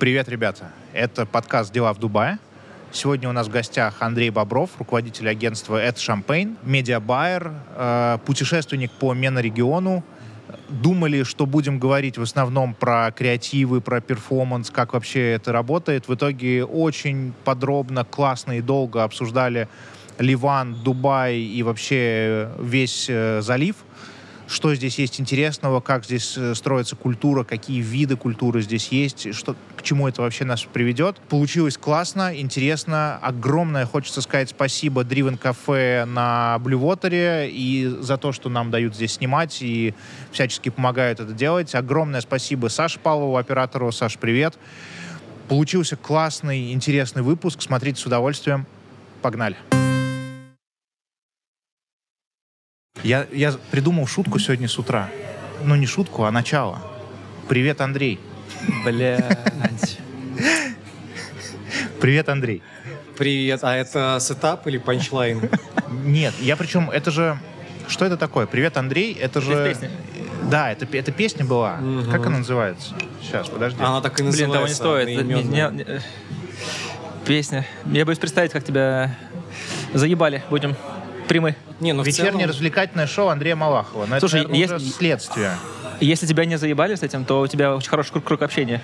[0.00, 0.72] Привет, ребята.
[0.94, 2.38] Это подкаст «Дела в Дубае».
[2.90, 9.12] Сегодня у нас в гостях Андрей Бобров, руководитель агентства «Это Champagne», медиабайер, э, путешественник по
[9.12, 10.02] MENA-региону.
[10.70, 16.08] Думали, что будем говорить в основном про креативы, про performance, как вообще это работает.
[16.08, 19.68] В итоге очень подробно, классно и долго обсуждали
[20.18, 23.76] Ливан, Дубай и вообще весь э, залив–
[24.50, 29.54] что здесь есть интересного, как здесь э, строится культура, какие виды культуры здесь есть, что,
[29.76, 31.18] к чему это вообще нас приведет.
[31.28, 33.16] Получилось классно, интересно.
[33.22, 39.12] Огромное хочется сказать спасибо Driven Cafe на Bluewaters и за то, что нам дают здесь
[39.12, 39.94] снимать и
[40.32, 41.74] всячески помогают это делать.
[41.76, 43.92] Огромное спасибо Саше Павлову, оператору.
[43.92, 44.58] Саш, привет.
[45.48, 47.62] Получился классный, интересный выпуск.
[47.62, 48.66] Смотрите с удовольствием.
[49.22, 49.56] Погнали.
[53.02, 55.08] Я, я придумал шутку сегодня с утра.
[55.64, 56.80] Ну, не шутку, а начало.
[57.48, 58.20] Привет, Андрей.
[58.84, 59.98] Блядь.
[62.00, 62.62] Привет, Андрей.
[63.16, 63.60] Привет.
[63.62, 65.50] А это setup или punchline?
[66.04, 67.38] Нет, я причем, это же...
[67.88, 68.46] Что это такое?
[68.46, 69.52] Привет, Андрей, это же...
[69.52, 69.90] Это песня.
[70.50, 71.76] Да, это, это песня была.
[71.76, 72.10] Мгм.
[72.10, 72.94] Как она называется?
[73.20, 73.82] Сейчас, подожди.
[73.82, 74.76] Она так и Блин, того не называется.
[74.76, 75.26] стоит.
[75.26, 76.00] Не- не- э,
[77.26, 77.66] Песня.
[77.86, 79.16] Я боюсь представить, как тебя
[79.92, 80.42] заебали.
[80.50, 80.74] Будем
[81.30, 81.54] прямы.
[81.78, 84.04] Не, ну Вечернее целом- развлекательное шоу Андрея Малахова.
[84.06, 85.50] Но Слушай, это, наверное, есть- уже следствие.
[86.00, 88.82] Если тебя не заебали с этим, то у тебя очень хороший круг, круг общения.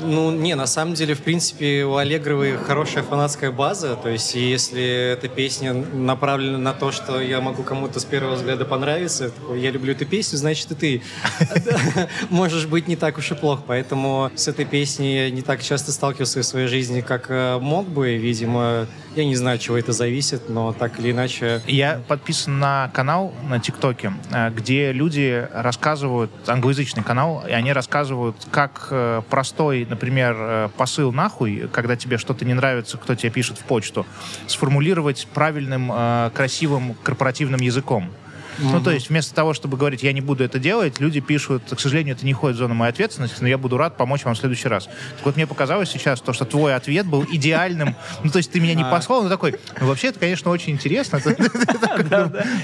[0.00, 3.96] Ну, не, на самом деле, в принципе, у Аллегровой хорошая фанатская база.
[3.96, 8.64] То есть, если эта песня направлена на то, что я могу кому-то с первого взгляда
[8.64, 11.02] понравиться, такой, я люблю эту песню, значит, и ты
[12.30, 13.62] можешь быть не так уж и плохо.
[13.66, 17.88] Поэтому с этой песней я не так часто сталкивался в своей жизни, как э, мог
[17.88, 18.16] бы.
[18.16, 21.60] Видимо, я не знаю, от чего это зависит, но так или иначе...
[21.66, 28.36] Я подписан на канал на ТикТоке, э, где люди рассказывают, англоязычный канал, и они рассказывают,
[28.50, 33.58] как э, простой, например, э, посыл нахуй, когда тебе что-то не нравится, кто тебе пишет
[33.58, 34.06] в почту,
[34.46, 35.92] сформулировать правильным,
[36.32, 38.10] красивым корпоративным языком.
[38.58, 41.78] Ну, то есть, вместо того, чтобы говорить, я не буду это делать, люди пишут, к
[41.80, 44.38] сожалению, это не входит в зону моей ответственности, но я буду рад помочь вам в
[44.38, 44.84] следующий раз.
[44.84, 47.94] Так вот, мне показалось сейчас то, что твой ответ был идеальным.
[48.24, 48.90] Ну, то есть, ты меня не А.
[48.90, 51.20] послал, но такой, ну, вообще, это, конечно, очень интересно.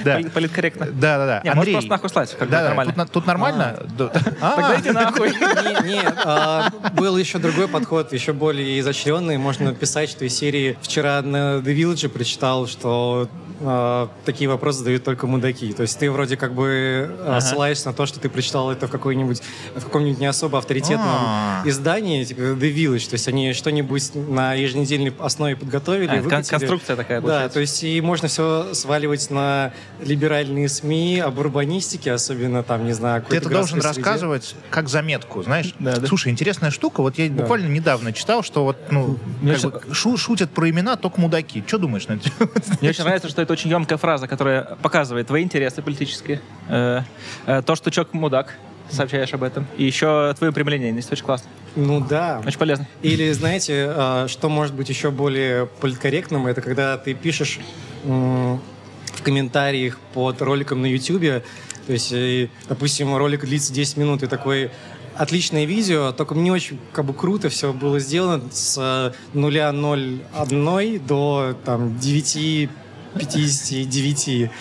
[0.04, 0.18] Да.
[0.20, 0.86] Пол- Политкорректно.
[0.86, 1.40] Да, да, да.
[1.44, 2.68] Не, можешь просто нахуй слать, как Да, да.
[2.68, 3.06] нормально.
[3.06, 3.82] Тут нормально?
[3.96, 4.10] Да.
[4.40, 5.30] А, Тогда иди нахуй.
[5.32, 9.38] Не- Нет, а, был еще другой подход, еще более изощренный.
[9.38, 13.28] Можно написать, что из серии вчера на The Village прочитал, что
[13.66, 15.72] а, такие вопросы задают только мудаки.
[15.72, 18.90] То есть ты вроде как бы а, ссылаешься на то, что ты прочитал это в
[18.90, 19.42] какой-нибудь
[19.74, 21.62] в каком-нибудь не особо авторитетном А.
[21.64, 23.08] издании, типа The Village.
[23.08, 26.50] То есть они что-нибудь на еженедельной основе подготовили, А, выкатили.
[26.50, 27.54] конструкция такая Да, получается.
[27.54, 33.22] то есть и можно все сваливать на либеральные СМИ, об урбанистике, особенно там, не знаю,
[33.28, 33.88] Ты это должен среде.
[33.88, 35.74] рассказывать как заметку, знаешь?
[35.78, 36.06] Да, да.
[36.06, 37.00] Слушай, интересная штука.
[37.02, 41.20] Вот я буквально недавно читал, что вот, ну, как бы шу- шутят про имена только
[41.20, 41.64] мудаки.
[41.66, 42.28] Что думаешь на это?
[42.80, 46.40] Мне очень нравится, что это очень емкая фраза, которая показывает твои интересы политические.
[46.68, 47.02] Э,
[47.46, 48.54] э, То, что чок мудак,
[48.90, 49.66] сообщаешь об этом.
[49.76, 51.10] И еще твое прямолинейность.
[51.10, 51.48] Очень классно.
[51.74, 52.42] Ну да.
[52.46, 52.86] Очень полезно.
[53.02, 57.60] Или, знаете, а, что может быть еще более политкорректным, это когда ты пишешь
[58.04, 58.60] в
[59.22, 61.42] комментариях под роликом на YouTube,
[61.86, 64.70] то есть, э, допустим, ролик длится 10 минут, и такой
[65.16, 71.56] отличное видео, только мне очень как бы круто все было сделано с нуля 0,1 до
[71.64, 71.96] там
[73.14, 74.50] 9,59.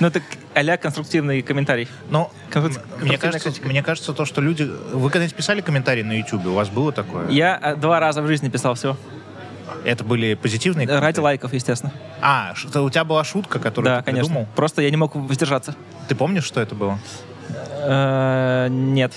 [0.00, 0.20] Ну, это
[0.54, 1.88] а конструктивный комментарий.
[2.10, 3.68] Но Конструк- мне кажется, критика.
[3.68, 4.62] мне кажется, то, что люди...
[4.92, 6.46] Вы когда-нибудь писали комментарии на YouTube?
[6.46, 7.28] У вас было такое?
[7.30, 8.96] Я э, два раза в жизни писал всего.
[9.84, 11.24] Это были позитивные Ради комментарии?
[11.24, 11.92] лайков, естественно.
[12.20, 14.26] А, что у тебя была шутка, которую Да, ты конечно.
[14.28, 14.48] придумал?
[14.54, 15.74] Просто я не мог воздержаться.
[16.06, 16.98] Ты помнишь, что это было?
[17.80, 19.12] Э, Нет.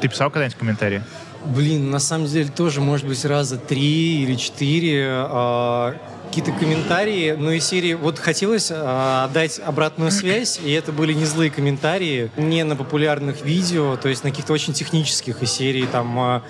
[0.00, 1.02] Ты писал когда-нибудь комментарии?
[1.44, 5.96] Блин, на самом деле тоже, может быть, раза три или четыре а,
[6.32, 11.26] какие-то комментарии, ну и серии, вот хотелось а, дать обратную связь, и это были не
[11.26, 16.18] злые комментарии, не на популярных видео, то есть на каких-то очень технических из серии, там,
[16.18, 16.42] а,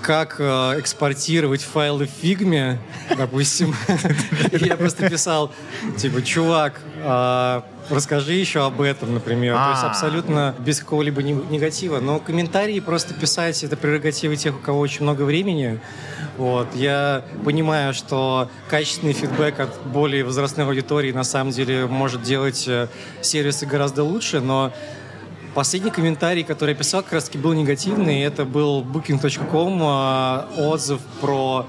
[0.00, 2.78] как э, экспортировать файлы в фигме,
[3.16, 3.74] допустим.
[4.52, 5.52] И Я просто писал,
[5.98, 6.80] типа, чувак,
[7.90, 9.56] расскажи еще об этом, например.
[9.56, 9.88] То есть А.
[9.88, 12.00] абсолютно без какого-либо не- негатива.
[12.00, 15.80] Но комментарии просто писать, это прерогатива тех, у кого очень много времени.
[16.36, 16.68] Вот.
[16.74, 22.88] Я понимаю, что качественный фидбэк от более возрастной аудитории на самом деле может делать э,
[23.20, 24.72] сервисы гораздо лучше, но
[25.54, 28.22] Последний комментарий, который я писал, как раз таки был негативный.
[28.22, 31.64] Это был booking.com э, отзыв про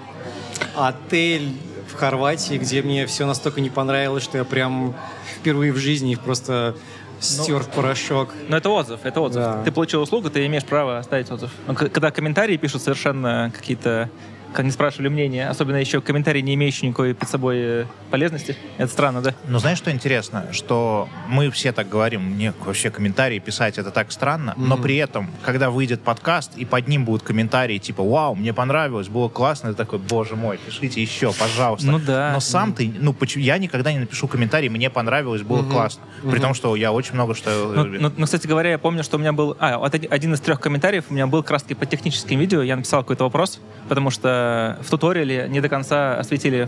[0.75, 1.53] отель
[1.87, 4.95] в Хорватии, где мне все настолько не понравилось, что я прям
[5.39, 6.75] впервые в жизни просто
[7.19, 8.29] стер в порошок.
[8.49, 9.43] Но это отзыв, это отзыв.
[9.43, 9.63] Да.
[9.63, 11.51] Ты получил услугу, ты имеешь право оставить отзыв.
[11.67, 14.09] Но когда комментарии пишут совершенно какие-то
[14.55, 18.55] как не спрашивали мнения, особенно еще комментарии, не имеющие никакой под собой э, полезности.
[18.77, 19.35] Это странно, да?
[19.47, 20.45] Но знаешь, что интересно?
[20.51, 25.29] Что мы все так говорим, мне вообще комментарии писать это так странно, но при этом,
[25.43, 29.75] когда выйдет подкаст, и под ним будут комментарии типа «Вау, мне понравилось, было классно», ты
[29.75, 31.87] такой «Боже мой, пишите еще, пожалуйста».
[31.87, 32.31] Ну да.
[32.33, 36.03] Но сам ты, ну, почему, я никогда не напишу комментарий «Мне понравилось, было классно».
[36.23, 37.73] При том, что я очень много что...
[37.75, 39.57] Ну, ну, ну, кстати говоря, я помню, что у меня был...
[39.59, 42.61] А, вот один, из трех комментариев у меня был как по техническим видео.
[42.61, 44.44] Я написал какой-то вопрос, потому что
[44.81, 46.68] в туториале не до конца осветили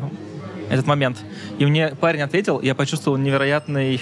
[0.69, 1.17] этот момент.
[1.59, 4.01] И мне парень ответил, я почувствовал невероятный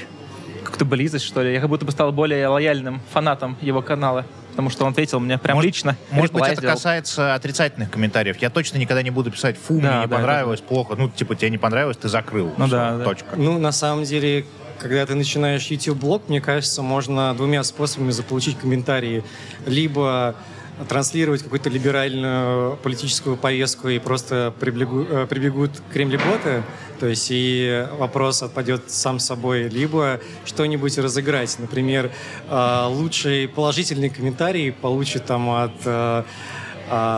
[0.64, 1.54] какую-то близость, что ли.
[1.54, 4.26] Я как будто бы стал более лояльным фанатом его канала.
[4.52, 5.98] Потому что он ответил мне прям Может- лично.
[6.12, 6.76] Может быть, это сделал.
[6.76, 8.38] касается отрицательных комментариев.
[8.42, 10.96] Я точно никогда не буду писать «Фу, Да, мне не да, понравилось, плохо».
[10.98, 12.54] Ну, типа, тебе не понравилось, ты закрыл.
[12.58, 13.04] Ну да, да.
[13.04, 13.36] Точка.
[13.36, 14.46] Ну, на самом деле,
[14.80, 19.24] когда ты начинаешь YouTube-блог, мне кажется, можно двумя способами заполучить комментарии.
[19.66, 20.36] Либо
[20.90, 26.64] транслировать какую-то либеральную политическую повестку и просто приблегу- э, прибегут кремлеботы,
[27.00, 31.56] то есть и вопрос отпадет сам собой, либо что-нибудь разыграть.
[31.60, 32.12] Например,
[32.50, 36.24] э, лучший положительный комментарий получит там от э,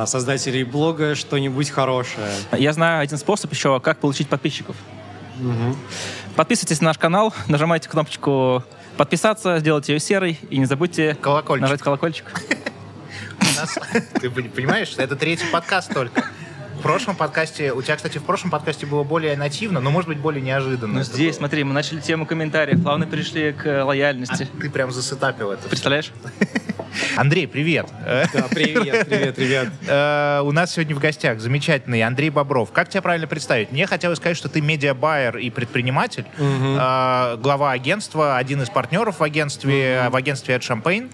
[0.05, 2.29] создателей блога что-нибудь хорошее.
[2.57, 4.75] Я знаю один способ еще, как получить подписчиков.
[6.35, 8.63] Подписывайтесь на наш канал, нажимайте кнопочку
[8.95, 11.61] подписаться, сделайте ее серой и не забудьте Колокольчик.
[11.61, 12.25] нажать колокольчик.
[13.57, 13.77] Нас-
[14.21, 16.25] Ты пон- понимаешь, это третий подкаст только.
[16.87, 20.19] В прошлом подкасте, у тебя, кстати, в прошлом подкасте было более нативно, но, может быть,
[20.19, 20.99] более неожиданно.
[20.99, 21.39] Ну здесь, было.
[21.39, 24.47] смотри, мы начали тему комментариев, плавно перешли к э, А лояльности.
[24.61, 25.67] ты прям засетапил это.
[25.67, 26.13] Представляешь?
[27.17, 27.87] Андрей, привет.
[28.05, 29.67] Да, привет, привет, ребят.
[29.87, 32.71] э, У нас сегодня в гостях замечательный Андрей Бобров.
[32.71, 33.71] Как тебя правильно представить?
[33.71, 39.23] Мне хотелось сказать, что ты медиабайер и предприниматель, э, глава агентства, один из партнеров в
[39.23, 41.09] агентстве, в агентстве Ed Champagne.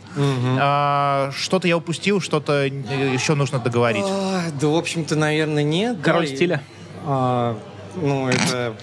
[1.36, 4.06] Что-то я упустил, что-то еще нужно договорить.
[4.08, 5.98] А, Да, в общем-то, наверное, нет.
[6.02, 6.64] Король Да, и- стиля.
[7.06, 7.58] А,
[7.96, 8.76] ну, это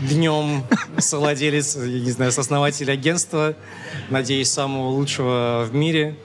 [0.00, 0.64] днем
[0.98, 3.54] совладелец, я не знаю, сооснователь агентства,
[4.10, 6.16] надеюсь, самого лучшего в мире.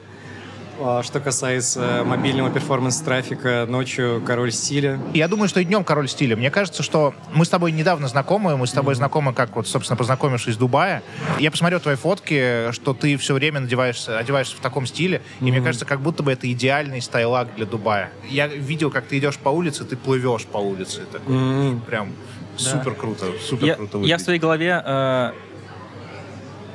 [0.81, 4.97] А Что касается мобильного performance -трафика, ночью король стиля.
[5.13, 6.37] Я думаю, что и днем король стиля.
[6.37, 9.97] Мне кажется, что мы с тобой недавно знакомы, мы с тобой знакомы, как вот, собственно,
[9.97, 11.01] познакомившись в Дубае.
[11.37, 15.59] Я посмотрел твои фотки, что ты все время надеваешься, одеваешься в таком стиле, и мне
[15.61, 18.09] кажется, как будто бы это идеальный стайлак для Дубая.
[18.29, 21.01] Я видел, как ты идешь по улице, ты плывешь по улице.
[21.11, 21.81] Такой, М.
[21.81, 22.13] Прям
[22.55, 24.21] супер круто, супер Я, круто я в выглядит.
[24.21, 25.31] своей голове э,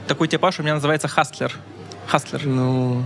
[0.08, 1.52] такой типаж у меня называется хастлер.
[2.06, 2.46] Хастлер.
[2.46, 3.04] Ну,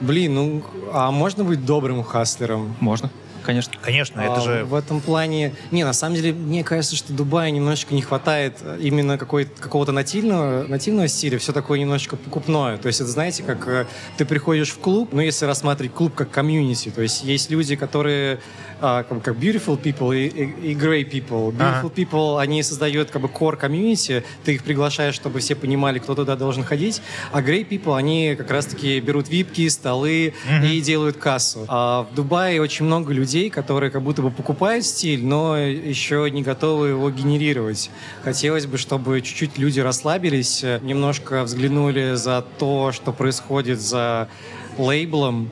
[0.00, 0.62] блин, ну,
[0.92, 2.74] а можно быть добрым хаслером?
[2.80, 3.10] Можно,
[3.42, 3.74] конечно.
[3.82, 4.64] Конечно, это А, же...
[4.64, 5.54] В этом плане...
[5.70, 10.66] Не, на самом деле, мне кажется, что Дубая немножечко не хватает именно какой какого-то нативного,
[10.66, 12.78] нативного стиля, все такое немножечко покупное.
[12.78, 13.86] То есть это, знаете, как э,
[14.16, 18.40] ты приходишь в клуб, ну, если рассматривать клуб как комьюнити, то есть есть люди, которые
[18.80, 21.52] а, как, как beautiful people и, и, и grey people.
[21.52, 21.92] Beautiful Ага.
[21.94, 26.36] people, они создают как бы core комьюнити, ты их приглашаешь, чтобы все понимали, кто туда
[26.36, 27.02] должен ходить,
[27.32, 31.64] а grey people, они как раз-таки берут випки, столы и делают кассу.
[31.68, 36.42] А в Дубае очень много людей, которые как будто бы покупают стиль, но еще не
[36.42, 37.90] готовы его генерировать.
[38.22, 44.28] Хотелось бы, чтобы чуть-чуть люди расслабились, немножко взглянули за то, что происходит за
[44.76, 45.50] лейблом,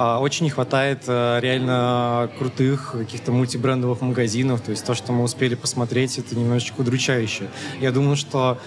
[0.00, 4.62] Очень не хватает э, реально крутых каких-то мультибрендовых магазинов.
[4.62, 7.48] То есть то, что мы успели посмотреть, это немножечко удручающе.
[7.80, 8.58] Я думаю, что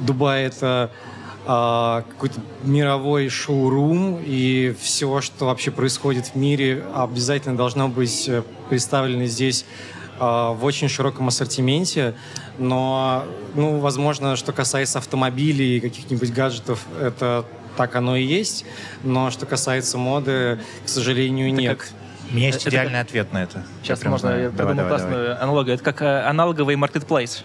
[0.00, 0.90] Дубай— это
[1.50, 8.42] а, какой-то мировой шоурум, и все, что вообще происходит в мире, обязательно должно быть э,
[8.68, 9.64] представлено здесь
[10.18, 12.14] а, в очень широком ассортименте,
[12.58, 13.24] но,
[13.54, 17.46] ну, возможно, что касается автомобилей и каких-нибудь гаджетов, это
[17.78, 18.64] так оно и есть,
[19.04, 21.78] но что касается моды, к сожалению, нет.
[21.78, 21.88] как-
[22.30, 23.62] У меня есть это идеальный ответ на это.
[23.82, 24.42] Сейчас Я прям можно, знаю.
[24.42, 25.14] я Давай, придумал давай, давай.
[25.14, 25.74] классную аналогию.
[25.76, 27.44] Это как э, аналоговый маркетплейс,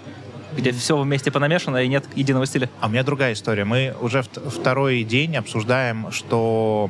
[0.56, 2.70] где все вместе понамешано и нет единого стиля.
[2.80, 3.66] А у меня другая история.
[3.66, 6.90] Мы уже вт- второй день обсуждаем, что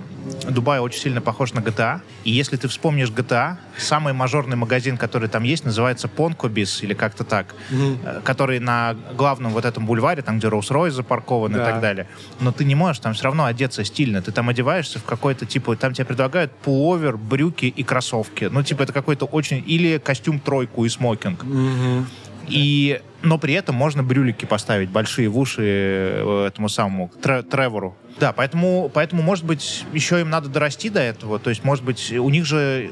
[0.50, 2.02] Дубай очень сильно похож на GTA.
[2.24, 7.24] И если ты вспомнишь GTA, самый мажорный магазин, который там есть, называется Понкобис или как-то
[7.24, 11.66] так, э, который на главном вот этом бульваре, там, где Rolls-Royce запаркован и Да.
[11.66, 12.08] так далее.
[12.40, 14.22] Но ты не можешь там все равно одеться стильно.
[14.22, 18.46] Ты там одеваешься в какой-то, типа, там тебе предлагают пуловер, брюки и кроссовки.
[18.52, 19.64] Ну, типа, это какой-то очень...
[19.66, 21.44] Или костюм тройку и смокинг.
[21.44, 22.08] Мгм.
[22.48, 27.96] И, но при этом можно брюлики поставить большие в уши э, этому самому Тре- Тревору.
[28.20, 31.40] Да, поэтому, поэтому, может быть, еще им надо дорасти до этого.
[31.40, 32.92] То есть, может быть, у них же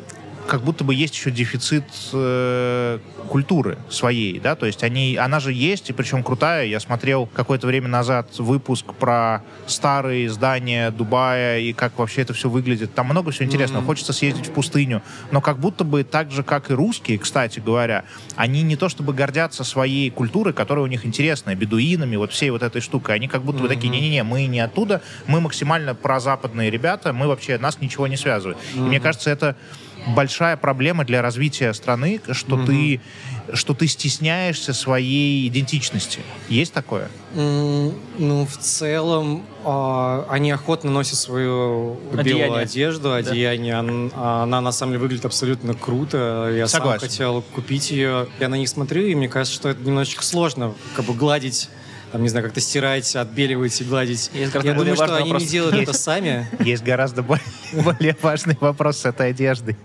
[0.52, 5.54] как будто бы есть еще дефицит э, культуры своей, да, то есть они, она же
[5.54, 6.66] есть, и причем крутая.
[6.66, 12.50] Я смотрел какое-то время назад выпуск про старые здания Дубая и как вообще это все
[12.50, 12.94] выглядит.
[12.94, 13.82] Там много всего интересного.
[13.82, 13.86] Mm-hmm.
[13.86, 18.04] Хочется съездить в пустыню, но как будто бы так же, как и русские, кстати говоря,
[18.36, 22.62] они не то чтобы гордятся своей культурой, которая у них интересная, бедуинами, вот всей вот
[22.62, 23.16] этой штукой.
[23.16, 23.62] Они как будто mm-hmm.
[23.62, 28.18] бы такие, не-не-не, мы не оттуда, мы максимально прозападные ребята, мы вообще, нас ничего не
[28.18, 28.58] связывает.
[28.58, 28.80] Mm-hmm.
[28.80, 29.56] И мне кажется, это
[30.08, 32.66] большая проблема для развития страны, что mm-hmm.
[32.66, 33.02] ты
[33.54, 36.22] что ты стесняешься своей идентичности.
[36.48, 37.10] Есть такое?
[37.34, 42.46] Mm, ну, в целом, э, они охотно носят свою одеяние.
[42.46, 43.74] белую одежду, одеяние.
[43.74, 43.80] Да.
[43.80, 46.52] Она, она, на самом деле, выглядит абсолютно круто.
[46.56, 47.00] Я Согласен.
[47.00, 48.28] сам хотел купить ее.
[48.40, 51.70] Я на них смотрю, и мне кажется, что это немножечко сложно, как бы гладить
[52.12, 54.32] там, не знаю, как-то стирать, отбеливать и гладить.
[54.34, 55.44] Есть Я думаю, что они вопрос.
[55.44, 56.46] не делают есть, это сами.
[56.60, 59.78] Есть гораздо более, более важный вопрос с этой одеждой.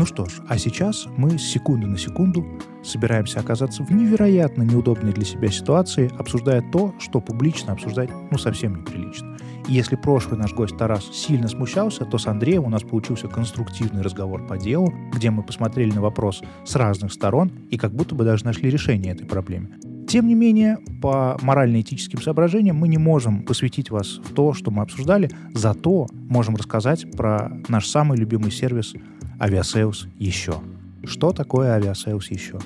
[0.00, 2.46] Ну что ж, а сейчас мы с секунды на секунду
[2.82, 8.76] собираемся оказаться в невероятно неудобной для себя ситуации, обсуждая то, что публично обсуждать ну совсем
[8.76, 9.36] неприлично.
[9.68, 14.00] И если прошлый наш гость Тарас сильно смущался, то с Андреем у нас получился конструктивный
[14.00, 18.24] разговор по делу, где мы посмотрели на вопрос с разных сторон и как будто бы
[18.24, 19.68] даже нашли решение этой проблеме.
[20.08, 24.82] Тем не менее, по морально-этическим соображениям мы не можем посвятить вас в то, что мы
[24.82, 28.94] обсуждали, зато можем рассказать про наш самый любимый сервис
[29.40, 30.60] Aviasales еще.
[31.02, 32.58] Что такое Aviasales еще?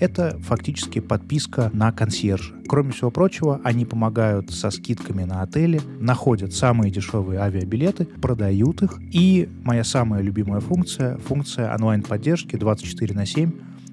[0.00, 2.54] Это фактически подписка на консьержа.
[2.66, 8.98] Кроме всего прочего, они помогают со скидками на отели, находят самые дешевые авиабилеты, продают их.
[9.12, 13.52] И моя самая любимая функция, функция онлайн-поддержки 24 на 7,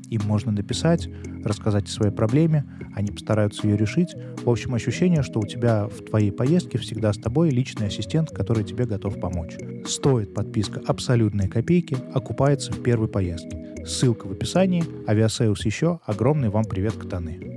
[0.10, 1.08] им можно написать,
[1.44, 4.16] рассказать о своей проблеме, они постараются ее решить.
[4.44, 8.64] В общем, ощущение, что у тебя в твоей поездке всегда с тобой личный ассистент, который
[8.64, 9.58] тебе готов помочь.
[9.86, 13.86] Стоит подписка абсолютные копейки, окупается в первой поездке.
[13.86, 14.84] Ссылка в описании.
[15.08, 16.00] Авиасейлс еще.
[16.06, 17.50] Огромный вам привет, Катаны.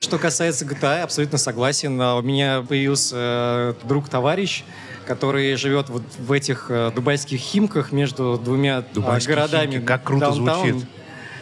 [0.00, 2.00] Что касается GTA, абсолютно согласен.
[2.00, 4.62] У меня появился э, друг-товарищ,
[5.06, 9.72] который живет вот в этих э, дубайских химках между двумя э, Дубайские городами.
[9.72, 10.88] Химки, как круто даунтаун, звучит.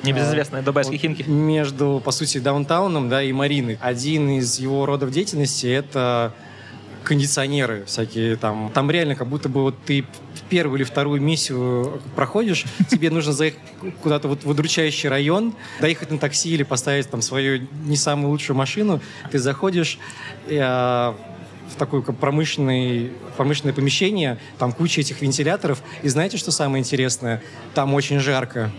[0.03, 1.29] Небезызвестные дубайские вот химки.
[1.29, 3.79] Между, по сути, даунтауном да, и Мариной.
[3.81, 6.33] Один из его родов деятельности— это
[7.03, 8.71] кондиционеры всякие там.
[8.73, 10.05] Там реально как будто бы вот ты
[10.49, 13.61] первую или вторую миссию проходишь, тебе нужно заехать
[14.03, 18.57] куда-то вот в удручающий район, доехать на такси или поставить там свою не самую лучшую
[18.57, 19.01] машину,
[19.31, 19.99] ты заходишь,
[20.49, 21.17] и, а,
[21.71, 25.83] в такое промышленное, промышленное помещение, там куча этих вентиляторов.
[26.03, 27.43] И знаете, что самое интересное?
[27.75, 28.71] Там очень жарко.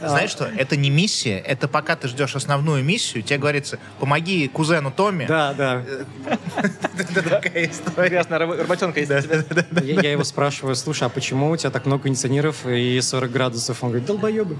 [0.00, 0.44] Знаешь что?
[0.56, 5.26] Это не миссия, это пока ты ждешь основную миссию, тебе говорится, помоги кузену Томми.
[5.26, 5.82] Да, да.
[6.98, 8.16] Это такая история.
[8.16, 9.12] Ясно, работенка есть.
[9.82, 13.82] Я его спрашиваю, слушай, а почему у тебя так много кондиционеров и 40 градусов?
[13.82, 14.56] Он говорит, долбоебы.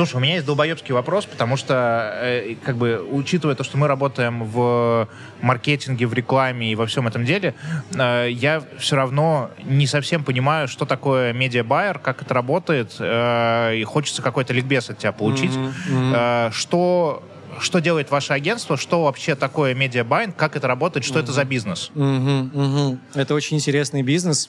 [0.00, 3.86] Слушай, у меня есть долбоебский вопрос, потому что, э, как бы, учитывая то, что мы
[3.86, 5.06] работаем в
[5.42, 7.54] маркетинге, в рекламе и во всем этом деле,
[7.92, 13.84] э, я все равно не совсем понимаю, что такое медиабайер, как это работает, э, и
[13.84, 15.52] хочется какой-то ликбез от тебя получить.
[15.52, 15.72] Mm-hmm.
[15.90, 16.48] Mm-hmm.
[16.48, 17.22] Э, что
[17.58, 21.22] что делает ваше агентство, что вообще такое медиабайн, как это работает, что mm-hmm.
[21.24, 21.90] это за бизнес?
[21.94, 22.52] Mm-hmm.
[22.52, 22.98] Mm-hmm.
[23.16, 24.48] Это очень интересный бизнес.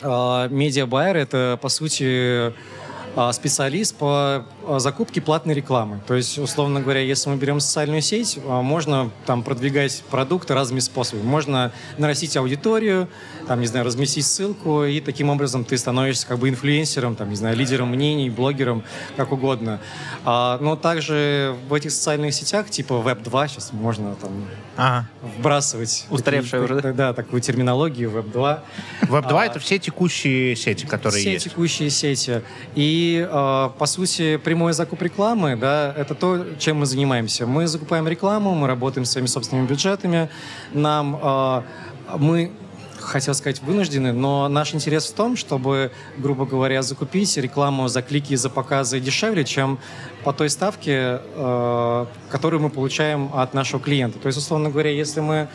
[0.00, 2.54] Медиабайер uh,— это, по сути,
[3.16, 6.00] а, специалист по а, закупке платной рекламы.
[6.06, 10.80] То есть, условно говоря, если мы берем социальную сеть, а, можно там продвигать продукты разными
[10.80, 11.26] способами.
[11.26, 13.08] Можно нарастить аудиторию,
[13.46, 17.36] там, не знаю, разместить ссылку, и таким образом ты становишься как бы инфлюенсером, там, не
[17.36, 18.84] знаю, лидером мнений, блогером,
[19.16, 19.80] как угодно.
[20.24, 24.30] Но также в этих социальных сетях, типа Web2, сейчас можно там
[24.76, 25.08] ага.
[25.38, 26.06] вбрасывать...
[26.10, 26.92] Устаревшая уже, да?
[26.92, 28.60] Да, такую терминологию Web2.
[29.02, 31.42] Web2 а,— это все текущие сети, которые все есть.
[31.42, 32.42] Все текущие сети.
[32.74, 37.46] И э, по сути, прямой закуп рекламы, да, это то, чем мы занимаемся.
[37.46, 40.28] Мы закупаем рекламу, мы работаем своими собственными бюджетами.
[40.74, 41.62] Нам э,
[42.18, 42.50] мы
[42.98, 48.34] хотел сказать, вынуждены, но наш интерес в том, чтобы, грубо говоря, закупить рекламу за клики
[48.34, 49.78] и за показы дешевле, чем
[50.24, 54.18] по той ставке, э, которую мы получаем от нашего клиента.
[54.18, 55.48] То есть, условно говоря, если мы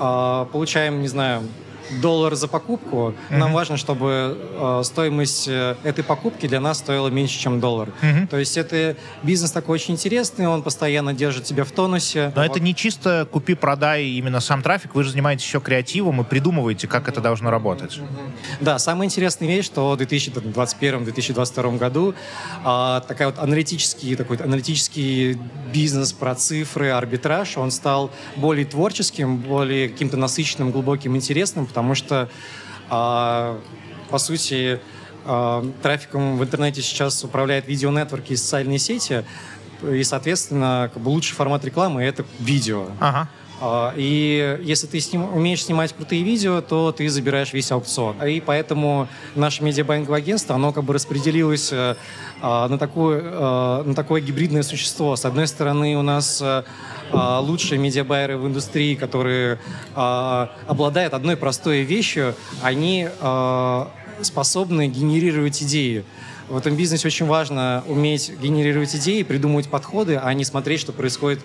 [0.00, 1.42] э, получаем, не знаю,
[1.90, 3.36] доллар за покупку, mm-hmm.
[3.36, 7.90] нам важно, чтобы э, стоимость э, этой покупки для нас стоила меньше, чем доллар.
[8.02, 8.26] Mm-hmm.
[8.28, 12.32] То есть это бизнес такой очень интересный, он постоянно держит тебя в тонусе.
[12.34, 12.50] Но вот.
[12.50, 17.08] это не чисто купи-продай именно сам трафик, вы же занимаетесь еще креативом и придумываете, как
[17.08, 17.98] это должно работать.
[17.98, 18.58] Mm-hmm.
[18.60, 22.14] Да, самая интересная вещь, что в 2021-2022 году
[22.64, 25.38] э, такая вот аналитический, такой аналитический
[25.72, 32.28] бизнес про цифры, арбитраж, он стал более творческим, более каким-то насыщенным, глубоким, интересным, потому что,
[32.90, 33.58] э,
[34.10, 34.80] по сути,
[35.24, 39.24] э, трафиком в интернете сейчас управляет видеонетворки и социальные сети,
[39.88, 42.86] и, соответственно, как бы лучший формат рекламы— это видео.
[42.98, 43.28] Ага.
[43.96, 48.22] И если ты сним, умеешь снимать крутые видео, то ты забираешь весь аукцион.
[48.24, 51.96] И поэтому наше медиабанковое агентство, оно как бы распределилось э,
[52.40, 55.16] на, такое, э, на такое гибридное существо.
[55.16, 56.40] С одной стороны, у нас
[57.12, 59.58] э, лучшие медиабайеры в индустрии, которые
[59.94, 63.08] обладают одной простой вещью, они
[64.22, 66.04] способны генерировать идеи.
[66.48, 71.40] В этом бизнесе очень важно уметь генерировать идеи, придумывать подходы, а не смотреть, что происходит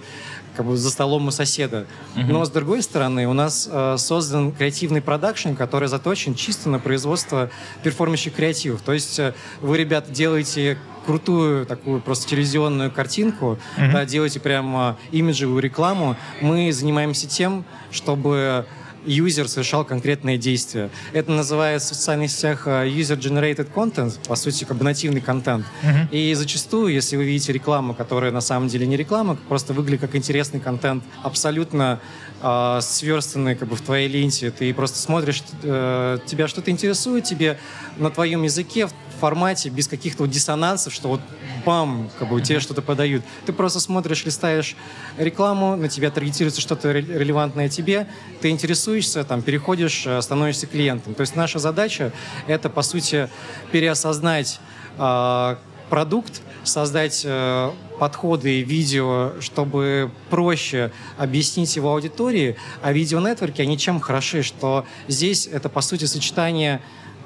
[0.55, 1.85] как бы за столом у соседа.
[2.15, 2.25] Uh-huh.
[2.25, 7.49] Но с другой стороны, у нас э, создан креативный продакшн, который заточен чисто на производство
[7.83, 8.81] перформящих креативов.
[8.81, 13.91] То есть э, вы, ребята, делаете крутую такую просто телевизионную картинку, uh-huh.
[13.91, 16.15] да, делаете прямо имиджевую рекламу.
[16.41, 18.65] Мы занимаемся тем, чтобы
[19.05, 20.89] юзер совершал конкретные действия.
[21.13, 25.65] Это называется в социальных сетях э, user-generated content, по сути, как бы нативный контент.
[25.81, 26.09] Uh-huh.
[26.11, 30.15] И зачастую, если вы видите рекламу, которая на самом деле не реклама, просто выглядит как
[30.15, 31.99] интересный контент, абсолютно
[32.41, 37.57] э, сверстанный как бы в твоей ленте, ты просто смотришь, э, тебя что-то интересует, тебе
[37.97, 38.87] на твоем языке,
[39.23, 41.21] формате, без каких-то вот диссонансов, что вот
[41.65, 43.23] бам, как бы тебе что-то подают.
[43.45, 44.75] Ты просто смотришь, листаешь
[45.17, 48.05] рекламу, на тебя таргетируется что-то релевантное тебе,
[48.41, 51.13] ты интересуешься, там, переходишь, э, становишься клиентом.
[51.13, 52.11] То есть наша задача—
[52.47, 53.29] это, по сути,
[53.71, 54.59] переосознать
[54.97, 55.55] э,
[55.89, 64.01] продукт, создать э, подходы и видео, чтобы проще объяснить его аудитории, а видеонетворки, они чем
[64.01, 66.81] хороши, что здесь это, по сути, сочетание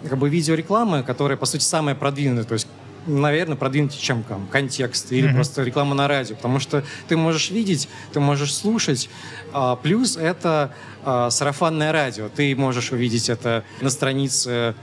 [0.08, 2.68] как бы видеорекламы, которая, по сути, самая продвинутая, то есть
[3.08, 5.36] наверное, продвинутее, чем там, контекст или mm-hmm.
[5.36, 9.10] просто реклама на радио, потому что ты можешь видеть, ты можешь слушать,
[9.54, 10.74] а, плюс это
[11.04, 14.76] а, сарафанное радио, ты можешь увидеть это на странице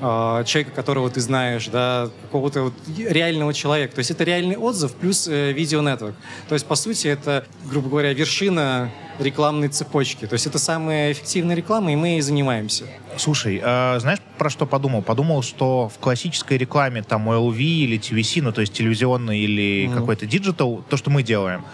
[0.00, 3.94] а, человека, которого ты знаешь, да, какого-то вот реального человека.
[3.94, 6.14] То есть это реальный отзыв плюс э, видеонетворк.
[6.48, 10.26] То есть, по сути, это, грубо говоря, вершина рекламной цепочки.
[10.26, 12.84] То есть это самая эффективная реклама, и мы ей занимаемся.
[13.16, 15.02] Слушай, э, знаешь, про что подумал?
[15.02, 19.94] Подумал, что в классической рекламе, там, OLV или TVC, ну, то есть телевизионный или mm-hmm.
[19.94, 21.64] какой-то диджитал, то, что мы делаем,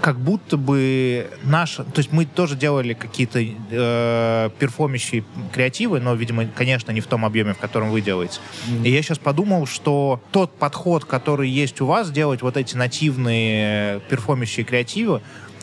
[0.00, 1.84] как будто бы наша...
[1.84, 7.24] То есть мы тоже делали какие-то э, перформящие креативы, но, видимо, конечно, не в том
[7.24, 8.40] объеме, в котором вы делаете.
[8.68, 8.86] Mm-hmm.
[8.86, 14.00] И я сейчас подумал, что тот подход, который есть у вас, делать вот эти нативные
[14.08, 15.20] перформящие креативы,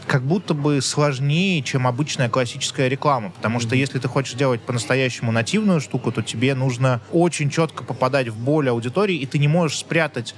[0.08, 3.32] как будто бы сложнее, чем обычная классическая реклама.
[3.32, 8.30] Потому что если ты хочешь делать по-настоящему нативную штуку, то тебе нужно очень четко попадать
[8.30, 10.34] в боль аудитории, и ты не можешь спрятать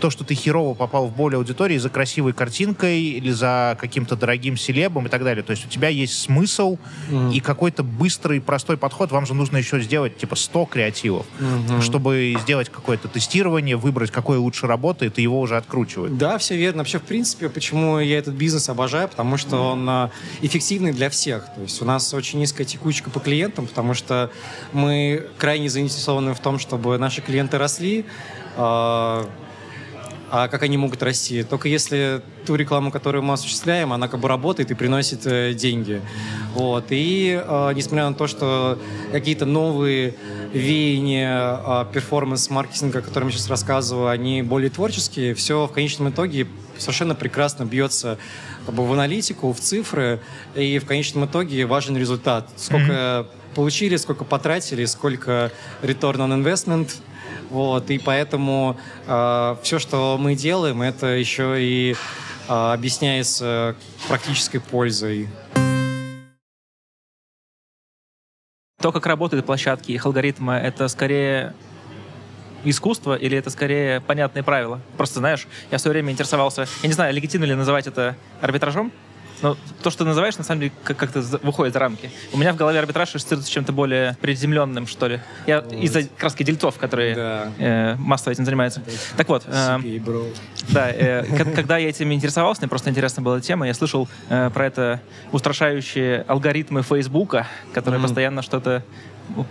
[0.00, 4.56] то, что ты херово попал в более аудитории за красивой картинкой или за каким-то дорогим
[4.56, 5.42] селебом и так далее.
[5.42, 6.78] То есть у тебя есть смысл
[7.10, 7.34] mm-hmm.
[7.34, 9.12] и какой-то быстрый, простой подход.
[9.12, 11.80] Вам же нужно еще сделать типа 100 креативов, mm-hmm.
[11.82, 16.16] чтобы сделать какое-то тестирование, выбрать, какое лучше работает, и его уже откручивать.
[16.16, 16.78] Да, все верно.
[16.78, 19.72] Вообще, в принципе, почему я этот бизнес обожаю, потому что mm-hmm.
[19.72, 20.10] он а,
[20.42, 21.46] эффективный для всех.
[21.54, 24.30] То есть у нас очень низкая текучка по клиентам, потому что
[24.72, 28.04] мы крайне заинтересованы в том, чтобы наши клиенты росли,
[28.56, 29.28] а,
[30.36, 31.44] а как они могут расти?
[31.44, 36.02] Только если ту рекламу, которую мы осуществляем, она как бы работает и приносит э, деньги.
[36.54, 36.86] Вот.
[36.90, 38.76] И э, несмотря на то, что
[39.12, 40.16] какие-то новые
[40.52, 46.48] веяния э, перформанс-маркетинга, о котором я сейчас рассказываю, они более творческие, все в конечном итоге
[46.78, 48.18] совершенно прекрасно бьется
[48.66, 50.18] как бы, в аналитику, в цифры,
[50.56, 52.50] и в конечном итоге важен результат.
[52.56, 53.26] Сколько mm-hmm.
[53.54, 56.90] получили, сколько потратили, сколько return on investment–
[57.54, 63.76] вот, и поэтому э, все, что мы делаем, это еще и э, объясняется
[64.08, 65.28] практической пользой.
[68.80, 71.54] То, как работают площадки, их алгоритмы, это скорее
[72.64, 74.80] искусство или это скорее понятные правила?
[74.96, 78.90] Просто, знаешь, я в свое время интересовался, я не знаю, легитимно ли называть это арбитражом,
[79.42, 82.10] Но то, что ты называешь, на самом деле как- как-то выходит за рамки.
[82.32, 85.20] У меня в голове арбитраж ассоциируется с чем-то более приземленным, что ли.
[85.46, 87.52] Я из-за краски дельцов, которые Да.
[87.58, 88.82] э, массово этим занимаются.
[89.16, 89.78] Так вот, э,
[90.68, 94.66] да, э, когда я этим интересовался, мне просто интересна была тема, я слышал э, про
[94.66, 95.00] это
[95.32, 98.08] устрашающие алгоритмы Фейсбука, которые Мгм.
[98.08, 98.82] постоянно что-то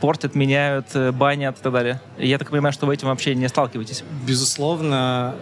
[0.02, 2.02] портят, меняют, э, банят и так далее.
[2.17, 4.04] И я так понимаю, что вы этим вообще не сталкиваетесь.
[4.26, 5.36] Безусловно,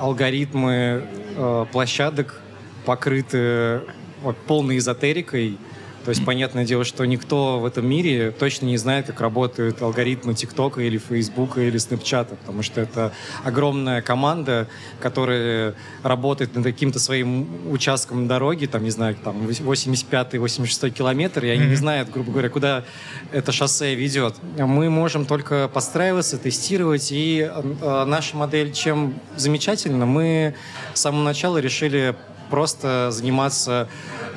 [0.00, 1.04] алгоритмы
[1.36, 2.40] э, площадок
[2.84, 3.82] покрыты
[4.22, 5.58] вот, полной эзотерикой.
[6.04, 10.34] То есть, понятное дело, что никто в этом мире точно не знает, как работают алгоритмы
[10.34, 14.68] ТикТока или Фейсбука или Снэпчата, потому что это огромная команда,
[15.00, 21.68] которая работает над каким-то своим участком дороги, там, не знаю, там, 85-86 километр, и они
[21.68, 22.84] не знают, грубо говоря, куда
[23.32, 24.34] это шоссе ведет.
[24.58, 30.54] Мы можем только подстраиваться, тестировать, и э, наша модель чем замечательна, мы
[30.92, 32.14] с самого начала решили
[32.50, 33.88] просто заниматься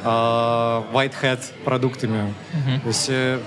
[0.03, 2.33] э, white hat продуктами.
[2.81, 3.39] То есть э,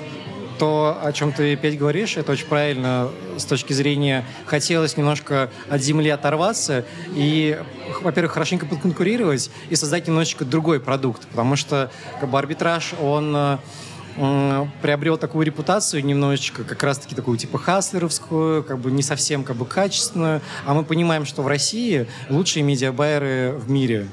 [0.61, 5.81] то, о чем ты, Петь, говоришь, это очень правильно с точки зрения хотелось немножко от
[5.81, 7.59] земли оторваться и,
[8.03, 14.67] во-первых, хорошенько подконкурировать и создать немножечко другой продукт, потому что как бы, арбитраж, он э,
[14.83, 19.65] приобрел такую репутацию немножечко, как раз-таки такую типа хаслеровскую, как бы не совсем как бы
[19.65, 24.09] качественную, а мы понимаем, что в России лучшие медиабайеры в мире.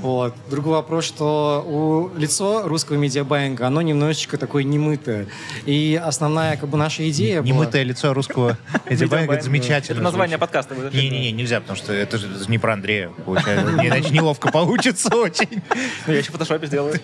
[0.00, 0.34] Вот.
[0.48, 5.26] Другой вопрос, что у лицо русского медиабайинга, оно немножечко такое немытое.
[5.66, 8.56] И основная как бы наша идея была- Немытое лицо русского
[8.90, 9.96] медиабайинга, это замечательно.
[9.96, 10.74] Это название подкаста.
[10.74, 13.72] Не-не-не, нельзя, потому что это же не про Андрея, получается.
[13.84, 15.62] Иначе неловко получится очень.
[16.06, 17.00] Ну, я еще в фотошопе сделаю.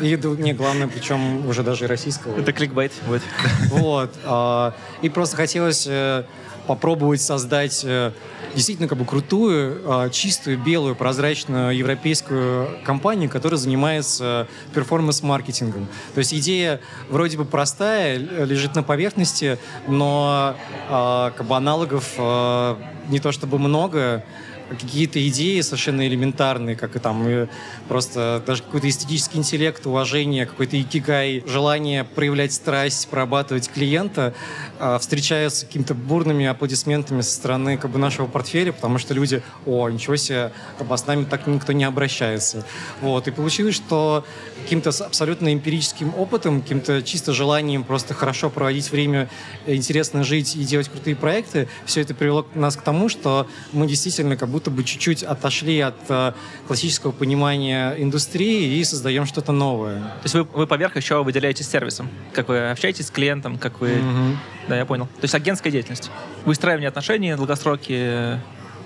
[0.00, 2.38] И, не, главное, причем уже даже и российского.
[2.38, 3.22] Это кликбейт будет.
[3.70, 4.10] Вот.
[4.24, 6.24] а, И просто хотелось э,
[6.70, 8.12] попробовать создать э,
[8.54, 15.88] действительно как бы крутую, а, чистую, белую, прозрачную европейскую компанию, которая занимается перформанс-маркетингом.
[16.14, 20.54] То есть идея вроде бы простая, лежит на поверхности, но
[20.88, 22.78] а, как бы аналогов а,
[23.08, 24.22] не то чтобы много,
[24.70, 27.48] какие-то идеи совершенно элементарные, как и там
[27.88, 34.34] просто даже какой-то эстетический интеллект, уважение, какой-то икигай, желание проявлять страсть, прорабатывать клиента,
[34.78, 39.88] э, встречаются какими-то бурными аплодисментами со стороны как бы, нашего портфеля, потому что люди, о,
[39.88, 42.64] ничего себе, как бы, а с нами так никто не обращается.
[43.00, 43.28] Вот.
[43.28, 44.24] И получилось, что
[44.62, 49.28] каким-то абсолютно эмпирическим опытом, каким-то чисто желанием просто хорошо проводить время,
[49.66, 54.36] интересно жить и делать крутые проекты, все это привело нас к тому, что мы действительно
[54.36, 56.32] как будто бы чуть-чуть отошли от э,
[56.66, 60.00] классического понимания индустрии и создаем что-то новое.
[60.00, 62.10] То есть вы, вы поверх еще выделяетесь сервисом.
[62.34, 63.94] Как вы общаетесь с клиентом, как вы...
[63.94, 64.38] Мгм.
[64.68, 65.06] Да, я понял.
[65.06, 66.10] То есть агентская деятельность.
[66.44, 68.38] Выстраивание отношений, долгосроки, э,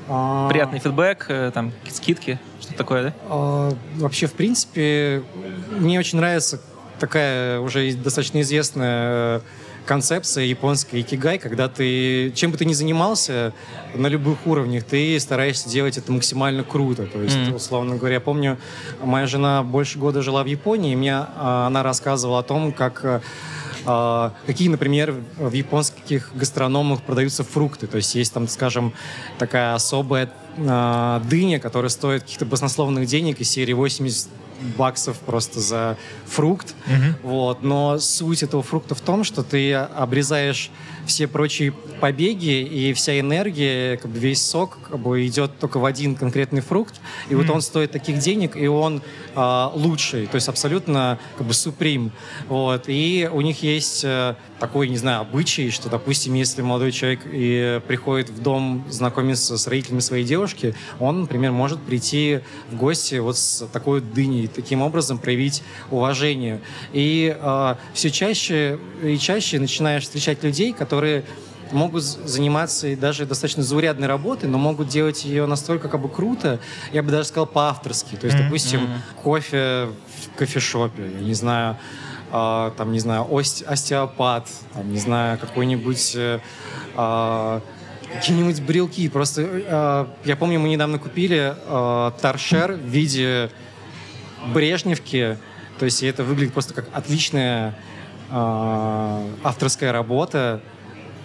[0.09, 3.15] А, приятный фидбэк, э, там, скидки, что-то такое, да?
[3.29, 5.23] А, Вообще, в принципе,
[5.71, 6.61] мне очень нравится
[7.01, 9.41] такая уже достаточно известная э,
[9.85, 13.53] концепция японская икигай, когда ты, чем бы ты ни занимался,
[13.95, 17.07] на любых уровнях, ты стараешься делать это максимально круто.
[17.07, 17.55] То есть, Мгм.
[17.55, 18.59] условно говоря, я помню,
[19.03, 23.23] моя жена больше года жила в Японии, и мне а, она рассказывала о том, как
[23.87, 27.87] а, какие, например, в японских гастрономах продаются фрукты.
[27.87, 28.95] То есть есть там, скажем,
[29.39, 34.29] такая особая а, дыня, которая стоит каких-то баснословных денег из серии 80
[34.77, 35.97] баксов просто за
[36.27, 36.75] фрукт.
[37.23, 37.63] Вот.
[37.63, 40.71] Но суть этого фрукта в том, что ты обрезаешь
[41.07, 45.85] все прочие побеги, и вся энергия, как бы весь сок как бы идет только в
[45.85, 47.01] один конкретный фрукт.
[47.29, 49.03] И вот он стоит таких денег, и он
[49.35, 52.13] а, лучший, то есть абсолютно как бы суприм.
[52.49, 52.85] Вот.
[52.87, 54.35] И у них есть э,
[54.67, 59.67] такой, не знаю, обычай, что, допустим, если молодой человек и приходит в дом знакомиться с
[59.67, 65.19] родителями своей девушки, он, например, может прийти в гости вот с такой дыней, таким образом
[65.19, 66.63] проявить уважение.
[66.95, 67.37] И
[67.93, 71.27] все чаще и чаще начинаешь встречать людей, которые
[71.71, 76.59] могут заниматься и даже достаточно заурядной работой, но могут делать ее настолько как бы круто,
[76.91, 78.17] я бы даже сказал по-авторски.
[78.17, 78.89] То есть, допустим,
[79.23, 79.89] кофе
[80.23, 81.77] в кофешопе, я не знаю,
[82.37, 86.41] а, там, не знаю, ост- остеопат, там, не знаю, какой-нибудь э,
[86.97, 87.61] а,
[88.13, 89.09] какие-нибудь брелки.
[89.09, 93.51] Просто э, я помню, мы недавно купили э, торшер в виде
[94.53, 95.39] брежневки.
[95.79, 97.77] То есть это выглядит просто как отличная
[98.31, 100.61] э, авторская работа.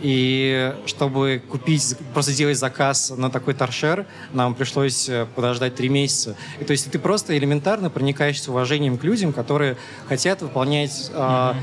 [0.02, 6.36] И чтобы купить, просто сделать заказ на такой торшер, нам пришлось э, подождать три месяца.
[6.60, 11.56] И то есть ты просто элементарно проникаешься уважением к людям, которые хотят выполнять а,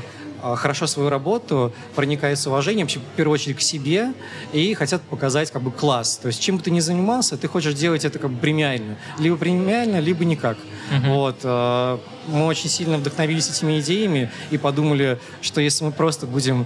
[0.55, 4.13] хорошо свою работу, проникают с уважением, в первую очередь к себе,
[4.53, 6.17] и хотят показать как бы класс.
[6.17, 8.97] То есть чем бы ты ни занимался, ты хочешь делать это как бы премиально.
[9.19, 10.57] Либо премиально, либо никак.
[10.57, 11.13] Uh-huh.
[11.13, 11.37] Вот.
[11.43, 16.65] А, мы очень сильно вдохновились этими идеями и подумали, что если мы просто будем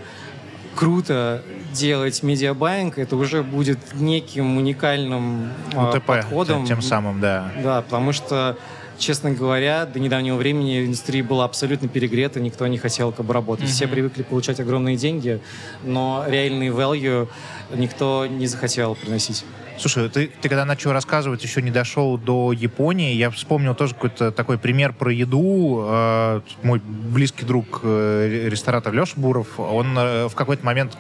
[0.76, 6.66] круто делать медиабайинг, это уже будет неким уникальным УТП, подходом.
[6.66, 7.52] Тем самым, да.
[7.64, 8.58] Да, потому что
[8.98, 13.66] честно говоря, до недавнего времени индустрия была абсолютно перегрета, никто не хотел как бы работать.
[13.66, 13.74] Mm-hmm.
[13.74, 15.42] Все привыкли получать огромные деньги,
[15.84, 17.28] но реальный value
[17.74, 19.44] никто не захотел приносить.
[19.78, 24.32] Слушай, ты, ты когда начал рассказывать, еще не дошел до Японии, я вспомнил тоже какой-то
[24.32, 25.86] такой пример про еду.
[25.88, 30.98] Э, мой близкий друг, э, ресторатор Леша Буров, он э, в какой-то момент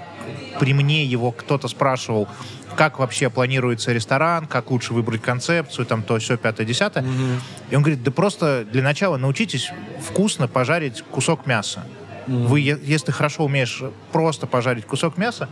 [0.60, 2.28] при мне его кто-то спрашивал,
[2.76, 7.04] как вообще планируется ресторан, как лучше выбрать концепцию, там то, все, пятое, десятое.
[7.04, 7.40] Mm-hmm.
[7.72, 11.84] И он говорит, да просто для начала научитесь вкусно пожарить кусок мяса.
[12.28, 12.46] Mm-hmm.
[12.48, 15.50] Вы, если хорошо умеешь просто пожарить кусок мяса,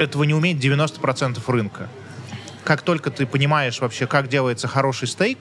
[0.00, 1.88] этого не умеет 90% рынка.
[2.64, 5.38] Как только ты понимаешь вообще, как делается хороший стейк,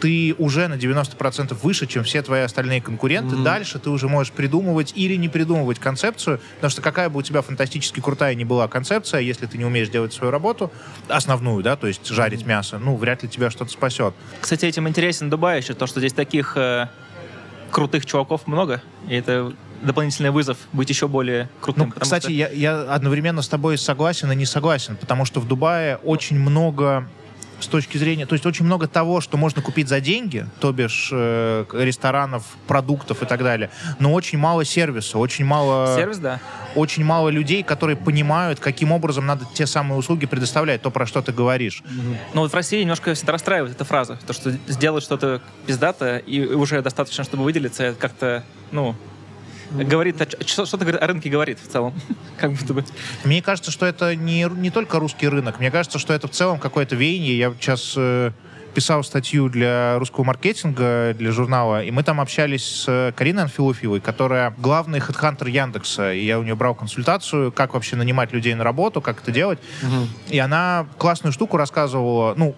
[0.00, 3.36] ты уже на 90% выше, чем все твои остальные конкуренты.
[3.36, 3.42] Mm-hmm.
[3.42, 7.42] Дальше ты уже можешь придумывать или не придумывать концепцию, потому что какая бы у тебя
[7.42, 10.72] фантастически крутая не была концепция, если ты не умеешь делать свою работу,
[11.08, 12.48] основную, да, то есть жарить mm-hmm.
[12.48, 14.14] мясо, ну, вряд ли тебя что-то спасет.
[14.40, 16.88] Кстати, этим интересен Дубай еще, то, что здесь таких э,
[17.70, 21.92] крутых чуваков много, и это дополнительный вызов быть еще более крутым.
[21.94, 22.32] Ну, кстати, что...
[22.32, 27.06] я, я одновременно с тобой согласен и не согласен, потому что в Дубае очень много
[27.62, 28.26] с точки зрения...
[28.26, 33.22] То есть очень много того, что можно купить за деньги, то бишь э, ресторанов, продуктов
[33.22, 35.94] и так далее, но очень мало сервиса, очень мало...
[35.94, 36.40] Сервис, да.
[36.74, 41.20] Очень мало людей, которые понимают, каким образом надо те самые услуги предоставлять, то, про что
[41.20, 41.82] ты говоришь.
[41.84, 42.16] Mm-hmm.
[42.34, 46.46] Ну вот в России немножко всегда расстраивает эта фраза, то, что сделать что-то пиздато и
[46.46, 48.94] уже достаточно, чтобы выделиться, это как-то, ну,
[49.70, 51.94] говорит, что, что о рынке говорит в целом?
[52.38, 52.84] как будто бы.
[53.24, 55.60] Мне кажется, что это не, не только русский рынок.
[55.60, 57.38] Мне кажется, что это в целом какое-то веяние.
[57.38, 58.32] Я сейчас э,
[58.74, 64.54] писал статью для русского маркетинга, для журнала, и мы там общались с Кариной Анфилофьевой, которая
[64.58, 69.00] главный хедхантер Яндекса, и я у нее брал консультацию, как вообще нанимать людей на работу,
[69.00, 69.58] как это делать.
[69.82, 70.34] Угу.
[70.34, 72.54] И она классную штуку рассказывала, ну,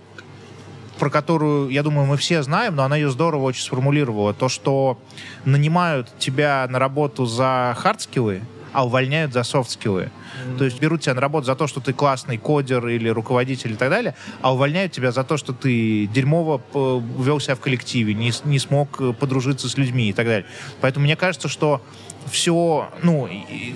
[0.98, 4.35] про которую, я думаю, мы все знаем, но она ее здорово очень сформулировала.
[4.35, 4.98] То, что
[5.44, 10.05] нанимают тебя на работу за хардскиллы, а увольняют за софт-скиллы.
[10.05, 10.59] Mm-hmm.
[10.59, 13.76] То есть берут тебя на работу за то, что ты классный кодер или руководитель и
[13.76, 18.33] так далее, а увольняют тебя за то, что ты дерьмово вел себя в коллективе, не,
[18.44, 20.46] не смог подружиться с людьми и так далее.
[20.81, 21.83] Поэтому мне кажется, что
[22.30, 23.28] все, ну,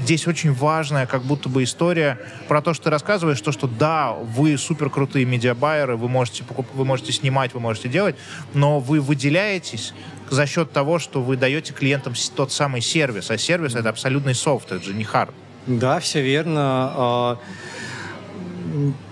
[0.03, 4.13] здесь очень важная как будто бы история про то, что ты рассказываешь, то, что да,
[4.13, 8.17] вы супер крутые медиабайеры, вы можете, покуп, вы можете снимать, вы можете делать,
[8.55, 9.95] но вы выделяетесь
[10.31, 14.73] за счет того, что вы даете клиентам тот самый сервис, а сервис— это абсолютный софт,
[14.73, 15.35] это же не хард.
[15.67, 16.61] Да, все верно.
[16.61, 17.39] А,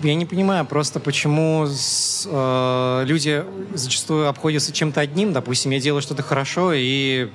[0.02, 5.32] я не понимаю просто, почему э, люди зачастую обходятся чем-то одним.
[5.32, 7.30] Допустим, я делаю что-то хорошо, и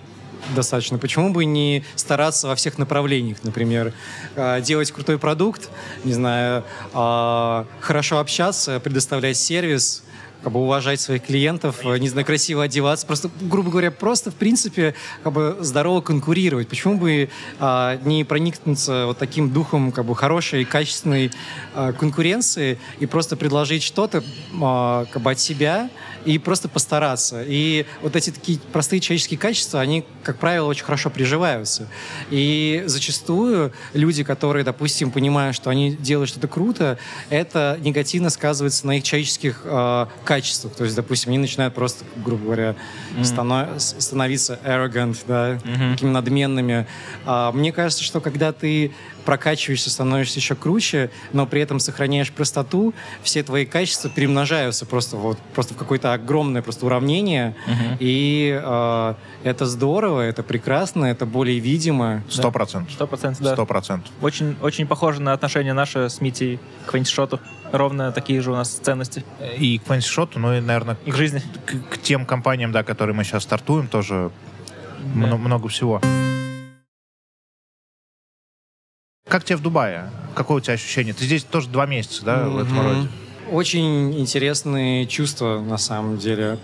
[0.56, 0.98] достаточно.
[0.98, 3.94] Почему бы не стараться во всех направлениях, например,
[4.36, 5.70] а, делать крутой продукт,
[6.04, 10.04] не знаю, а, хорошо общаться, предоставлять сервис,
[10.42, 14.96] как бы уважать своих клиентов, не знаю, красиво одеваться, просто, грубо говоря, просто, в принципе,
[15.22, 16.70] как бы здорово конкурировать.
[16.70, 21.34] Почему бы не проникнуться вот таким духом как бы хорошей, качественной
[22.00, 24.24] конкуренции и просто предложить что-то
[25.12, 25.90] как бы от себя,
[26.26, 27.44] и просто постараться.
[27.46, 31.88] И вот эти такие простые человеческие качества, они, как правило, очень хорошо приживаются.
[32.30, 36.98] И зачастую люди, которые, допустим, понимают, что они делают что-то круто,
[37.30, 40.74] это негативно сказывается на их человеческих э, качествах.
[40.74, 42.76] То есть, допустим, они начинают просто, грубо говоря,
[43.16, 43.22] mm-hmm.
[43.22, 45.92] станов- становиться arrogant, да, mm-hmm.
[45.94, 46.88] такими надменными.
[47.26, 48.92] А, мне кажется, что когда ты
[49.26, 55.38] прокачиваешься, становишься еще круче, но при этом сохраняешь простоту, все твои качества перемножаются просто вот
[55.54, 57.98] просто в какое-то огромное просто уравнение, угу.
[58.00, 62.24] и э, это здорово, это прекрасно, это более видимо.
[62.30, 62.94] Сто процентов.
[62.94, 63.54] Сто процентов, да.
[63.54, 64.12] Сто процентов.
[64.22, 67.40] Очень, очень похоже на отношения наши с Митей к фэнтишоту.
[67.72, 69.24] Ровно такие же у нас ценности.
[69.58, 71.42] И к фэнтишоту, ну и, наверное, и к жизни.
[71.66, 74.32] К, к тем компаниям, да, которые мы сейчас стартуем, тоже
[75.16, 75.36] да.
[75.36, 76.02] много всего.
[79.30, 80.10] Как тебе в Дубае?
[80.36, 81.14] Какое у тебя ощущение?
[81.14, 82.50] Ты здесь тоже два месяца, да, mm-hmm.
[82.50, 83.08] в этом роде?
[83.52, 86.58] Очень интересные чувства, на самом деле.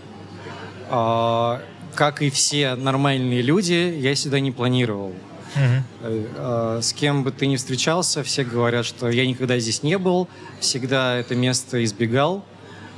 [0.89, 1.61] А,
[1.93, 5.13] как и все нормальные люди, я сюда не планировал.
[5.55, 6.81] Uh-huh.
[6.81, 10.27] С кем бы ты ни встречался, все говорят, что я никогда здесь не был,
[10.59, 12.43] всегда это место избегал.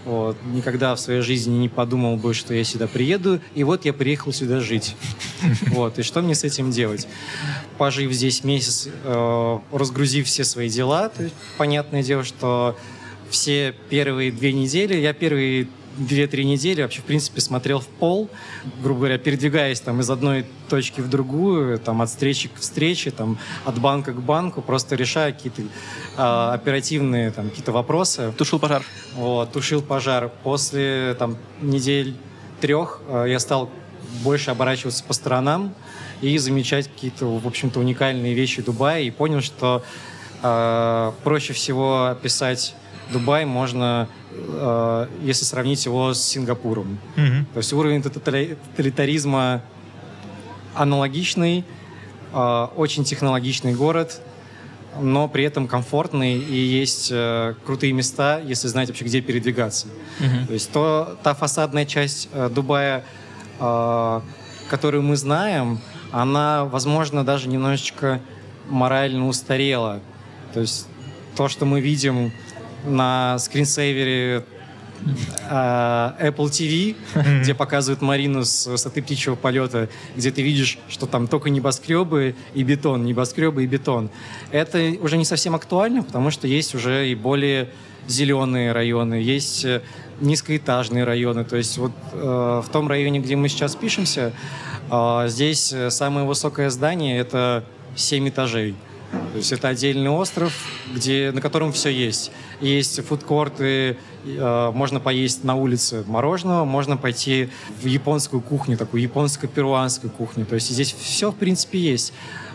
[0.05, 0.37] Вот.
[0.53, 4.31] Никогда в своей жизни не подумал бы, что я сюда приеду, и вот я приехал
[4.33, 4.95] сюда жить.
[5.67, 5.99] Вот.
[5.99, 7.07] И что мне с этим делать?
[7.77, 12.75] Пожив здесь месяц, э, разгрузив все свои дела, то есть, понятное дело, что
[13.29, 18.29] все первые две недели, я первые две-три недели вообще, в принципе, смотрел в пол,
[18.81, 23.37] грубо говоря, передвигаясь там из одной точки в другую, там от встречи к встрече, там
[23.65, 25.65] от банка к банку, просто решая какие-то э,
[26.53, 28.33] оперативные там какие-то вопросы.
[28.37, 28.83] Тушил пожар.
[29.15, 30.31] Вот, тушил пожар.
[30.43, 32.15] После там недель
[32.61, 33.69] трех э, я стал
[34.23, 35.73] больше оборачиваться по сторонам
[36.21, 39.83] и замечать какие-то, в общем-то, уникальные вещи Дубая и понял, что
[40.41, 42.75] э, проще всего описать
[43.11, 46.97] Дубай можно, э, если сравнить его с Сингапуром.
[47.15, 47.45] Мгм.
[47.53, 49.61] То есть уровень тотали- тоталитаризма
[50.75, 51.63] аналогичный,
[52.33, 54.21] э, очень технологичный город,
[54.99, 59.87] но при этом комфортный и есть э, крутые места, если знаете вообще, где передвигаться.
[60.19, 60.47] Мгм.
[60.47, 63.03] То есть то, та фасадная часть э, Дубая,
[63.59, 64.21] э,
[64.69, 65.79] которую мы знаем,
[66.11, 68.21] она, возможно, даже немножечко
[68.69, 70.01] морально устарела.
[70.53, 70.87] То есть
[71.35, 72.31] то, что мы видим
[72.85, 74.43] на скринсейвере
[75.49, 76.95] э, Apple TV,
[77.41, 82.63] где показывают Марину с высоты птичьего полета, где ты видишь, что там только небоскребы и
[82.63, 84.09] бетон, небоскребы и бетон.
[84.51, 87.69] Это уже не совсем актуально, потому что есть уже и более
[88.07, 89.81] зеленые районы, есть э,
[90.21, 91.43] низкоэтажные районы.
[91.43, 94.33] То есть вот э, в том районе, где мы сейчас пишемся,
[94.89, 97.63] э, здесь э, самое высокое здание— это
[97.95, 98.75] 7 этажей.
[99.11, 100.53] То есть это отдельный остров,
[100.93, 102.31] где, на котором все есть.
[102.59, 107.49] Есть фудкорты, э, можно поесть на улице мороженого, можно пойти
[107.81, 110.45] в японскую кухню, такую японско-перуанскую кухню.
[110.45, 112.13] То есть здесь все, в принципе, есть.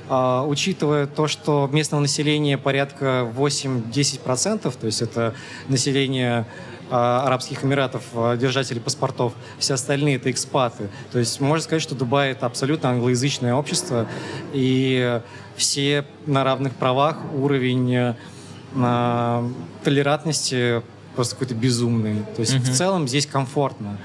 [0.08, 5.34] А, учитывая то, что местного населения порядка 8-10%, то есть это
[5.68, 6.46] население
[6.94, 10.90] Арабских Эмиратов, а, держатели паспортов, все остальные это экспаты.
[11.10, 14.06] То есть можно сказать, что Дубай это абсолютно англоязычное общество,
[14.52, 15.20] и
[15.56, 18.14] все на равных правах, уровень
[18.74, 19.50] э,
[19.84, 20.82] толерантности
[21.14, 22.22] просто какой-то безумный.
[22.36, 22.62] То есть Мгм.
[22.64, 23.98] в целом здесь комфортно.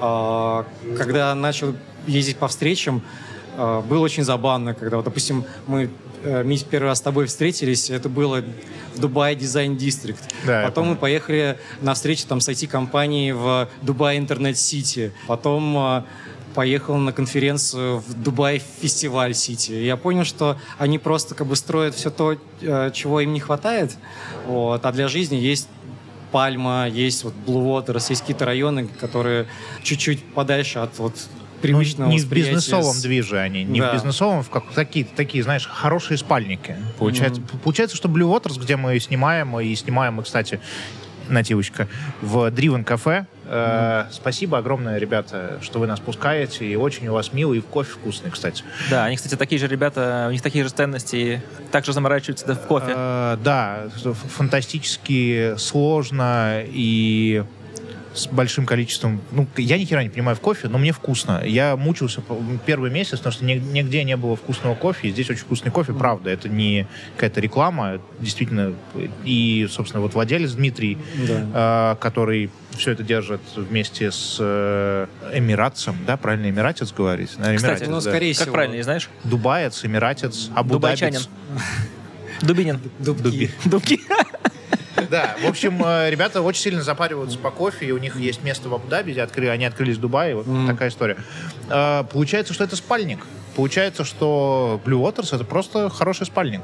[0.00, 0.64] А,
[0.98, 1.74] Когда начал
[2.06, 3.02] ездить по встречам,
[3.56, 5.88] было очень забавно, когда, вот, допустим, мы
[6.22, 8.42] э, Мить первый раз с тобой встретились, это было
[8.94, 10.22] в Dubai Design District.
[10.46, 15.12] Да, Потом мы поехали на встречу там с IT-компанией в Dubai Internet City.
[15.26, 16.02] Потом э,
[16.54, 19.72] поехал на конференцию в Дубай Фестиваль Сити.
[19.72, 23.96] Я понял, что они просто как бы строят все то, э, чего им не хватает.
[24.46, 24.84] Вот.
[24.84, 25.68] А для жизни есть
[26.32, 29.46] Пальма, есть вот Blue Waters, есть какие-то районы, которые
[29.82, 31.14] чуть-чуть подальше от вот
[31.66, 33.90] привычного Ну, не в бизнесовом с- движе они, не Да.
[33.90, 36.76] в бизнесовом, в как такие, такие, знаешь, хорошие спальники.
[36.98, 40.60] Получается, получается, что Blue Waters, где мы снимаем, и снимаем мы, кстати,
[41.28, 41.88] нативочка,
[42.22, 43.26] в Driven кафе.
[43.48, 47.92] Э, Спасибо огромное, ребята, что вы нас пускаете, и очень у вас мило, и кофе
[47.92, 48.62] вкусный, кстати.
[48.90, 51.40] Да, они, кстати, такие же ребята, у них такие же ценности, и
[51.72, 52.92] также заморачиваются в кофе.
[52.94, 53.84] Э, да,
[54.36, 57.44] фантастически сложно и
[58.16, 59.20] с большим количеством...
[59.30, 61.42] Ну, я ни хера не понимаю в кофе, но мне вкусно.
[61.44, 62.22] Я мучился
[62.64, 65.08] первый месяц, потому что ни- нигде не было вкусного кофе.
[65.08, 66.30] И здесь очень вкусный кофе, правда.
[66.30, 68.00] Это не какая-то реклама.
[68.18, 68.74] Действительно.
[69.24, 70.96] И, собственно, вот владелец Дмитрий,
[71.28, 71.92] Да.
[71.94, 77.30] э, который все это держит вместе с э, эмиратцем, да, правильно, эмиратец говорить?
[77.30, 78.00] Кстати, эмиратец, ну, да.
[78.00, 78.52] скорее Как всего.
[78.54, 79.08] правильно, не знаешь?
[79.24, 81.20] Дубаец, эмиратец, Дубайчанин.
[81.20, 81.28] абу
[82.42, 82.80] Дубинин.
[82.98, 83.50] Дубки.
[83.64, 84.00] Дубки.
[85.10, 88.68] Да, в общем, э, ребята очень сильно запариваются по кофе, и у них есть место
[88.68, 90.66] в Абу-Даби, открыли, они открылись в Дубае, вот Мгм.
[90.66, 91.16] такая история.
[91.70, 93.20] Э, Получается, что это спальник.
[93.54, 96.62] Получается, что Blue Waters это просто хороший спальник.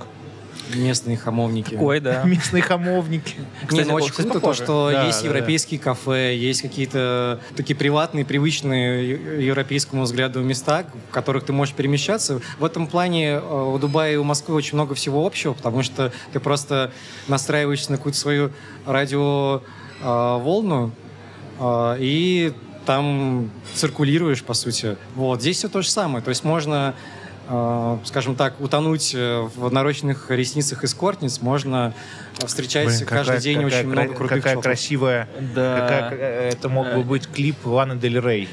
[0.75, 1.75] Местные хамовники.
[1.75, 2.23] Ой, да.
[2.25, 3.35] Местные хамовники.
[3.63, 7.77] Не, Кстати, ну очень круто то, что Да, есть да, европейские кафе, есть какие-то такие
[7.77, 12.41] приватные, привычные европейскому взгляду места, в которых ты можешь перемещаться.
[12.59, 16.13] В этом плане э, у Дубая и у Москвы очень много всего общего, потому что
[16.33, 16.93] ты просто
[17.29, 18.51] настраиваешься на какую-то свою
[18.87, 20.93] радиоволну
[21.99, 22.53] и
[22.85, 24.97] там циркулируешь, по сути.
[25.15, 25.41] Вот.
[25.41, 26.25] Здесь все то же самое.
[26.25, 27.12] То есть можно э,
[28.05, 31.93] скажем так, утонуть э, в нарощенных ресницах эскортниц, можно
[32.41, 34.63] э, встречать Блин, каждый какая- день какая очень много крутых Какая чуваков.
[34.65, 35.29] красивая...
[35.55, 35.79] Да.
[35.81, 37.03] какая- какая- это мог бы Э.
[37.05, 38.49] быть клип Ланы Дель Рей.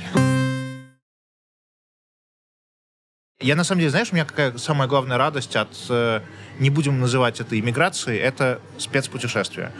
[3.41, 6.19] Я на самом деле, знаешь, у меня какая самая главная радость от, э,
[6.59, 9.71] не будем называть это иммиграцией, это спецпутешествие.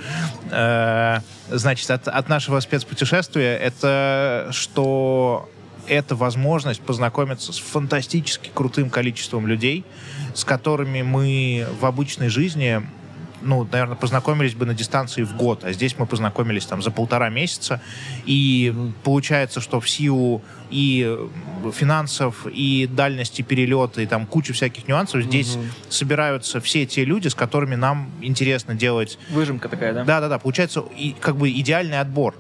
[0.50, 1.18] Э,
[1.50, 5.50] значит, от, от нашего спецпутешествия это что
[5.90, 9.84] это возможность познакомиться с фантастически крутым количеством людей,
[10.34, 12.82] с которыми мы в обычной жизни
[13.42, 17.30] ну, наверное, познакомились бы на дистанции в год, а здесь мы познакомились там за полтора
[17.30, 17.82] месяца,
[18.26, 18.74] и
[19.04, 21.18] получается, что в силу и
[21.74, 25.64] финансов, и дальности перелета, и там куча всяких нюансов, здесь угу.
[25.90, 29.18] собираются все те люди, с которыми нам интересно делать...
[29.30, 30.04] Выжимка такая, да?
[30.04, 32.36] Да-да-да, получается и, как бы идеальный отбор.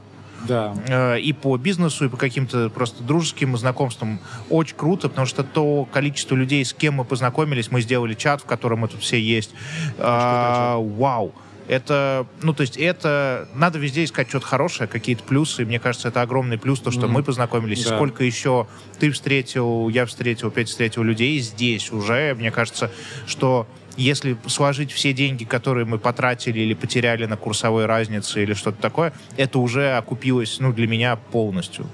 [0.47, 0.75] Да.
[0.88, 4.19] Э, и по бизнесу, и по каким-то просто дружеским знакомствам.
[4.49, 8.45] Очень круто, потому что то количество людей, с кем мы познакомились, мы сделали чат, в
[8.45, 9.52] котором мы тут все есть.
[9.98, 11.33] А, вау
[11.69, 16.23] это, ну, то есть это, надо везде искать что-то хорошее, какие-то плюсы, мне кажется, это
[16.23, 17.10] огромный плюс, то, что mm-hmm.
[17.10, 17.96] мы познакомились, да.
[17.96, 18.65] сколько еще
[19.00, 22.92] ты встретил, я встретил, Петя встретил людей здесь уже, мне кажется,
[23.27, 23.67] что
[23.98, 29.13] если сложить все деньги, которые мы потратили или потеряли на курсовой разнице или что-то такое,
[29.37, 31.85] это уже окупилось, ну, для меня полностью.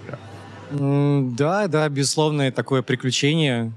[0.72, 3.72] Да, да, безусловно, такое приключение.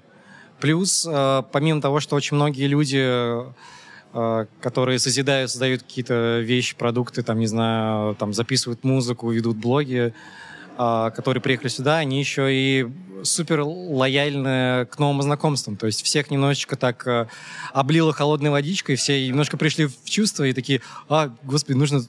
[0.61, 7.23] Плюс, э, помимо того, что очень многие люди, э, которые созидают, создают какие-то вещи, продукты,
[7.23, 10.13] там, не знаю, там, записывают музыку, ведут блоги,
[10.79, 12.89] которые приехали сюда, они еще и
[13.25, 15.77] супер лояльны к новым знакомствам.
[15.77, 17.27] То есть всех немножечко так э,
[17.73, 22.03] облило холодной водичкой, все немножко пришли в чувство и такие, а, господи, нужно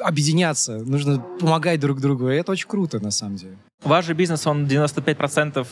[0.00, 2.30] объединяться, нужно помогать друг другу.
[2.30, 3.56] И это очень круто, на самом деле.
[3.84, 5.66] Ваш же бизнес, он 95%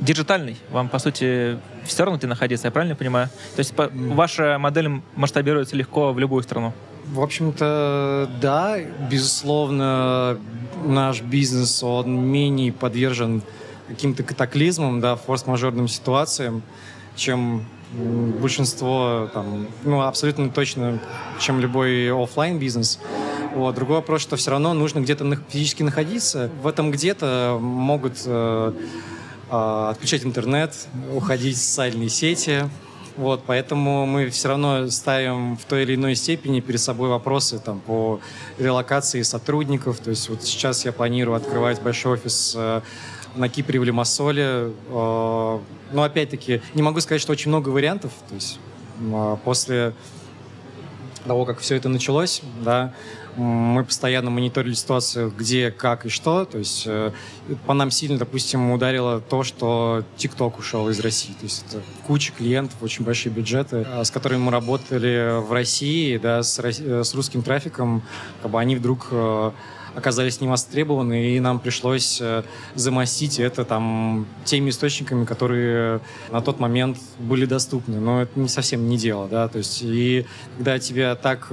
[0.00, 0.56] диджитальный.
[0.70, 3.28] Вам, по сути, все равно где находиться, я правильно понимаю?
[3.54, 4.14] То есть mm.
[4.14, 6.74] ваша модель масштабируется легко в любую страну?
[7.12, 8.78] В общем-то, да,
[9.10, 10.38] безусловно,
[10.84, 13.42] наш бизнес, он менее подвержен
[13.88, 16.62] каким-то катаклизмам, да, форс-мажорным ситуациям,
[17.14, 17.64] чем
[18.40, 20.98] большинство, там, ну, абсолютно точно,
[21.38, 22.98] чем любой офлайн бизнес.
[23.54, 23.74] Вот.
[23.74, 26.50] Другой вопрос, что все равно нужно где-то физически находиться.
[26.62, 28.72] В этом где-то могут э,
[29.50, 30.74] э, отключать интернет,
[31.14, 32.68] уходить в социальные сети,
[33.16, 37.80] вот, поэтому мы все равно ставим в той или иной степени перед собой вопросы там,
[37.80, 38.20] по
[38.58, 39.98] релокации сотрудников.
[39.98, 42.82] То есть вот сейчас я планирую открывать большой офис э,
[43.34, 44.44] на Кипре в Лимассоле.
[44.44, 45.58] Э,
[45.92, 48.12] но опять-таки не могу сказать, что очень много вариантов.
[48.28, 48.58] То есть
[49.00, 49.94] э, после
[51.26, 52.92] того, как все это началось, да,
[53.36, 56.44] мы постоянно мониторили ситуацию, где, как и что.
[56.44, 57.12] То есть э,
[57.66, 61.32] по нам сильно, допустим, ударило то, что TikTok ушел из России.
[61.32, 66.16] То есть это куча клиентов, очень большие бюджеты, э, с которыми мы работали в России,
[66.16, 68.02] да, с, э, с русским трафиком,
[68.42, 69.12] как бы они вдруг
[69.94, 72.20] оказались не востребованы, и нам пришлось
[72.74, 77.98] замостить это там теми источниками, которые на тот момент были доступны.
[77.98, 80.26] Но это не совсем не дело, да, то есть и
[80.58, 81.50] когда тебя так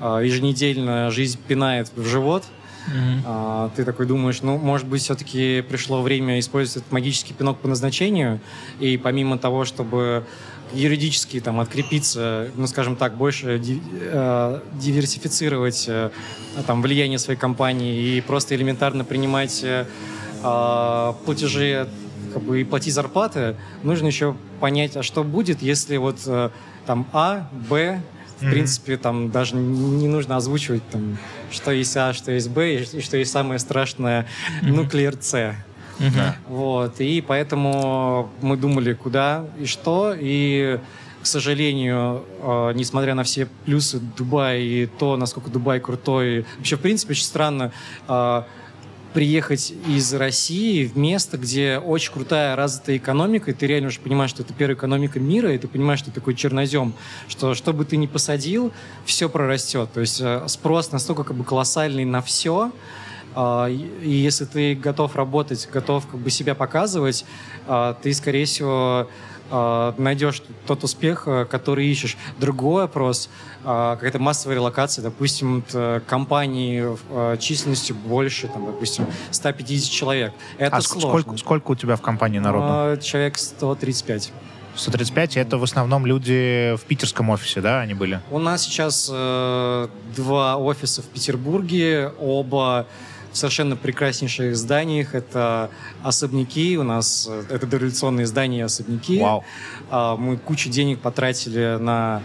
[0.00, 2.44] еженедельно жизнь пинает в живот,
[2.88, 3.72] Mm-hmm.
[3.76, 8.40] ты такой думаешь, ну, может быть, все-таки пришло время использовать этот магический пинок по назначению,
[8.80, 10.24] и помимо того, чтобы
[10.72, 16.10] юридически там открепиться, ну, скажем так, больше э, диверсифицировать э,
[16.66, 19.86] там влияние своей компании и просто элементарно принимать э,
[20.42, 21.88] а, платежи
[22.32, 26.50] как бы и платить зарплаты, нужно еще понять, а что будет, если вот э,
[26.86, 28.00] там А, Б
[28.38, 28.50] в mm-hmm.
[28.50, 31.18] принципе, там даже не нужно озвучивать, там,
[31.50, 34.26] что есть А, что есть Б, и что есть самое страшное
[34.62, 34.68] mm-hmm.
[34.68, 35.54] нуклеар С.
[36.46, 40.78] Вот, и поэтому мы думали, куда и что, и
[41.22, 46.80] к сожалению, э, несмотря на все плюсы Дубая и то, насколько Дубай крутой, вообще, в
[46.80, 47.72] принципе, очень странно,
[48.06, 48.42] э,
[49.14, 54.30] приехать из России в место, где очень крутая развитая экономика, и ты реально уже понимаешь,
[54.30, 56.94] что это первая экономика мира, и ты понимаешь, что такой чернозем,
[57.28, 58.72] что что бы ты ни посадил,
[59.04, 59.90] все прорастет.
[59.92, 62.72] То есть э, спрос настолько как бы колоссальный на все,
[63.34, 67.24] а, и если ты готов работать, готов как бы себя показывать,
[67.66, 69.08] а, ты, скорее всего,
[69.50, 72.16] а, найдешь тот успех, э, который ищешь.
[72.38, 73.30] Другой вопрос,
[73.64, 75.64] а, какая-то массовая релокация, допустим,
[76.06, 80.32] компании э, численностью больше, там, допустим, 150 человек.
[80.58, 81.10] Это а сложно.
[81.10, 82.66] Сколько, сколько у тебя в компании народу?
[82.68, 84.32] А, человек 135.
[84.78, 88.20] 135, это в основном люди в питерском офисе, да, они были?
[88.30, 92.86] У нас сейчас э, два офиса в Петербурге, оба
[93.38, 95.14] совершенно прекраснейших зданиях.
[95.14, 95.70] Это
[96.02, 99.20] особняки, у нас э, это дореволюционные здания особняки.
[99.20, 99.44] Вау.
[99.90, 102.22] А, мы кучу денег потратили на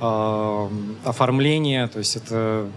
[0.00, 0.70] а,
[1.04, 2.68] оформление, то есть это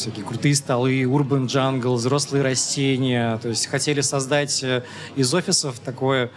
[0.00, 3.36] всякие крутые столы, урбан джангл, взрослые растения.
[3.38, 4.82] То есть хотели создать э,
[5.16, 6.30] из офисов такое,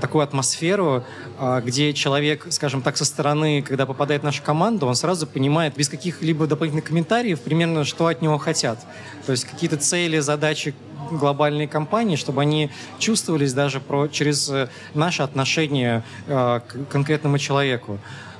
[0.00, 1.04] такую атмосферу,
[1.38, 5.76] э, где человек, скажем так, со стороны, когда попадает в нашу команду, он сразу понимает
[5.76, 8.78] без каких-либо дополнительных комментариев примерно, что от него хотят.
[9.26, 10.74] То есть какие-то цели, задачи
[11.10, 14.50] глобальной компании, чтобы они чувствовались даже про, через
[14.94, 17.98] наше отношение к конкретному человеку.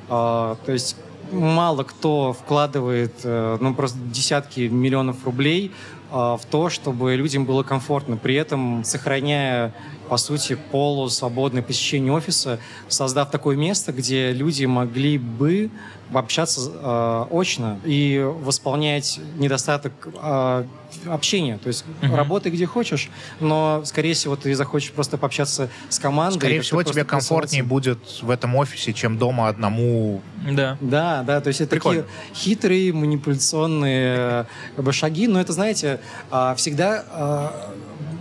[0.08, 0.96] То есть
[1.32, 5.72] мало кто вкладывает, э, ну, просто десятки миллионов рублей
[6.10, 9.74] э, в то, чтобы людям было комфортно, при этом сохраняя
[10.12, 15.70] по сути, полусвободное посещение офиса, создав такое место, где люди могли бы
[16.12, 20.64] общаться э, очно и восполнять недостаток э,
[21.06, 21.56] общения.
[21.56, 22.14] То есть uh-huh.
[22.14, 23.08] работай где хочешь,
[23.40, 26.36] но, скорее всего, ты захочешь просто пообщаться с командой.
[26.36, 30.20] Скорее всего, тебе комфортнее будет в этом офисе, чем дома одному.
[30.52, 30.76] Да.
[30.82, 31.40] Да, да.
[31.40, 32.02] То есть это Прикольно.
[32.02, 34.46] такие хитрые манипуляционные
[34.76, 36.00] как бы, шаги, но это, знаете,
[36.30, 37.72] а, всегда а,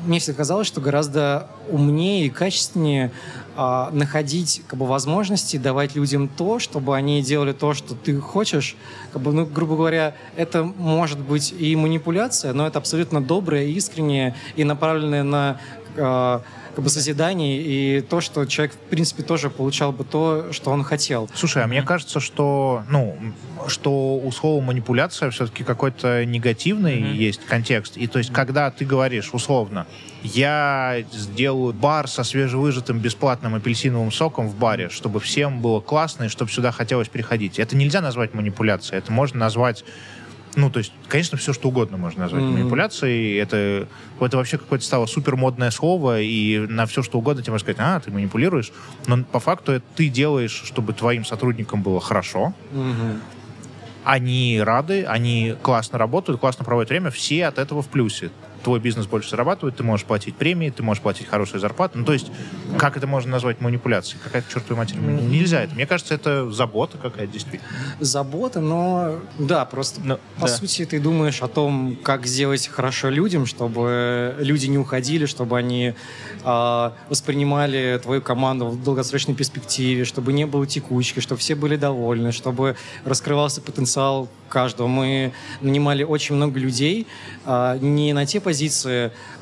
[0.06, 3.12] мне всегда казалось, что гораздо умнее и качественнее
[3.56, 8.76] э, находить как бы, возможности давать людям то, чтобы они делали то, что ты хочешь.
[9.14, 14.36] Как бы, ну, грубо говоря, это может быть и манипуляция, но это абсолютно доброе, искреннее
[14.56, 15.58] и направленное на
[15.96, 16.40] э,
[16.72, 20.84] как бы созидание и то, что человек, в принципе, тоже получал бы то, что он
[20.84, 21.30] хотел.
[21.34, 23.18] Слушай, а мне кажется, что, ну,
[23.68, 27.16] что у слова манипуляция все-таки какой-то негативный mm-hmm.
[27.16, 27.98] есть контекст.
[27.98, 29.86] И то есть, когда ты говоришь условно,
[30.24, 36.28] я сделаю бар со свежевыжатым бесплатным апельсиновым соком в баре, чтобы всем было классно и
[36.28, 37.60] чтобы сюда хотелось приходить.
[37.60, 39.00] Это нельзя назвать манипуляцией.
[39.00, 39.84] Это можно назвать
[40.56, 42.52] ну, то есть, конечно, все что угодно можно назвать mm-hmm.
[42.52, 43.38] манипуляцией.
[43.38, 43.88] Это,
[44.20, 47.78] это вообще какое-то стало супер модное слово, и на все что угодно тебе можно сказать,
[47.80, 48.72] а, ты манипулируешь.
[49.08, 52.54] Но по факту это ты делаешь, чтобы твоим сотрудникам было хорошо.
[52.74, 53.20] Mm-hmm.
[54.04, 58.32] Они рады, они классно работают, классно проводят время, все от этого в плюсе
[58.64, 61.98] твой бизнес больше зарабатывает, ты можешь платить премии, ты можешь платить хорошую зарплату.
[61.98, 62.32] Ну, то есть,
[62.78, 64.20] как это можно назвать манипуляцией?
[64.24, 64.98] Какая-то чертовая матерь.
[64.98, 65.76] Нельзя это.
[65.76, 67.70] Мне кажется, это забота какая-то действительно.
[68.00, 70.48] Забота, но да, просто но, по да.
[70.48, 75.94] сути ты думаешь о том, как сделать хорошо людям, чтобы люди не уходили, чтобы они
[76.44, 82.32] э, воспринимали твою команду в долгосрочной перспективе, чтобы не было текучки, чтобы все были довольны,
[82.32, 84.88] чтобы раскрывался потенциал каждого.
[84.88, 87.08] Мы нанимали очень много людей,
[87.46, 88.51] э, не на те позиции,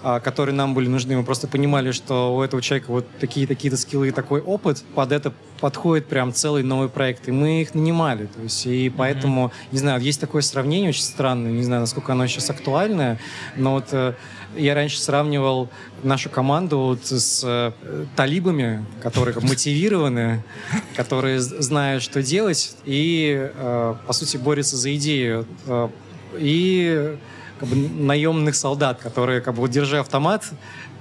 [0.03, 1.18] а, которые нам были нужны.
[1.18, 5.34] Мы просто понимали, что у этого человека вот такие-такие-то скиллы и такой опыт, под это
[5.60, 7.28] подходит прям целый новый проект.
[7.28, 8.28] И мы их нанимали.
[8.28, 9.68] То есть, и поэтому, mm-hmm.
[9.72, 13.20] не знаю, есть такое сравнение очень странное, не знаю, насколько оно сейчас актуальное,
[13.55, 14.14] но вот э,
[14.55, 15.70] я раньше сравнивал
[16.03, 17.72] нашу команду вот с э,
[18.16, 20.43] талибами, которые мотивированы,
[20.95, 25.45] которые знают, что делать, и, э, по сути, борются за идею.
[25.68, 25.89] Э,
[26.38, 27.18] и
[27.60, 30.45] как бы, наемных солдат, которые, как бы, вот, держа автомат,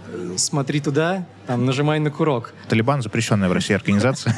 [0.08, 2.52] э, смотри туда, там, нажимай на курок.
[2.68, 4.34] Талибан запрещенная в России организация.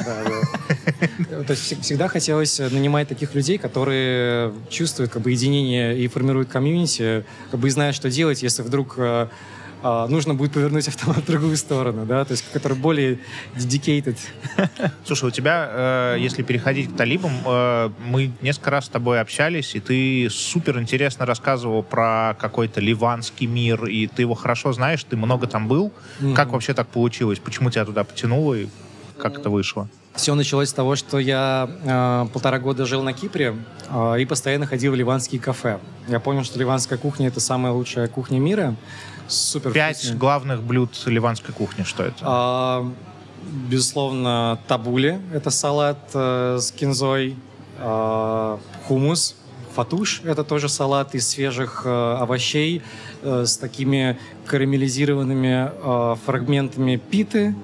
[1.47, 7.25] То есть всегда хотелось нанимать таких людей, которые чувствуют как бы единение и формируют комьюнити,
[7.49, 8.97] как бы и знают, что делать, если вдруг
[9.81, 13.19] э, а, нужно будет повернуть автомат в другую сторону, да, то есть который более
[13.55, 14.17] dedicated.
[15.05, 19.75] Слушай, у тебя, э, если переходить к талибам, э, мы несколько раз с тобой общались,
[19.75, 25.17] и ты супер интересно рассказывал про какой-то ливанский мир, и ты его хорошо знаешь, ты
[25.17, 25.91] много там был.
[26.19, 26.35] Mm-hmm.
[26.35, 27.39] Как вообще так получилось?
[27.39, 28.67] Почему тебя туда потянуло и
[29.17, 29.87] как это вышло?
[30.15, 33.55] Все началось с того, что я э, полтора года жил на Кипре
[33.89, 35.79] э, и постоянно ходил в ливанские кафе.
[36.09, 38.75] Я понял, что ливанская кухня это самая лучшая кухня мира.
[39.31, 39.71] Супер.
[39.71, 40.17] Пять вкусный.
[40.17, 41.83] главных блюд ливанской кухни.
[41.83, 42.17] Что это?
[42.21, 42.91] А,
[43.69, 45.19] безусловно, табули.
[45.33, 47.35] Это салат э, с кинзой.
[47.79, 49.35] А, хумус.
[49.73, 52.81] Фатуш– это тоже салат из свежих э, овощей
[53.21, 57.55] э, с такими карамелизированными э, фрагментами питы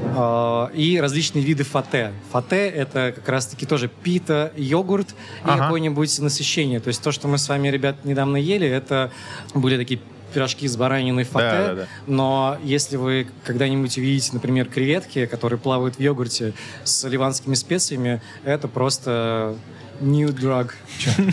[0.00, 2.12] э, и различные виды фате.
[2.32, 5.62] Фате– это как раз-таки тоже пита, йогурт и ага.
[5.62, 6.80] какое-нибудь насыщение.
[6.80, 9.12] То есть то, что мы с вами, ребят, недавно ели, это
[9.54, 10.00] были такие
[10.36, 11.86] пирожки с бараниной фате, да, да, да.
[12.06, 16.52] но если вы когда-нибудь увидите, например, креветки, которые плавают в йогурте
[16.84, 19.56] с ливанскими специями, это просто
[19.98, 20.72] New drug.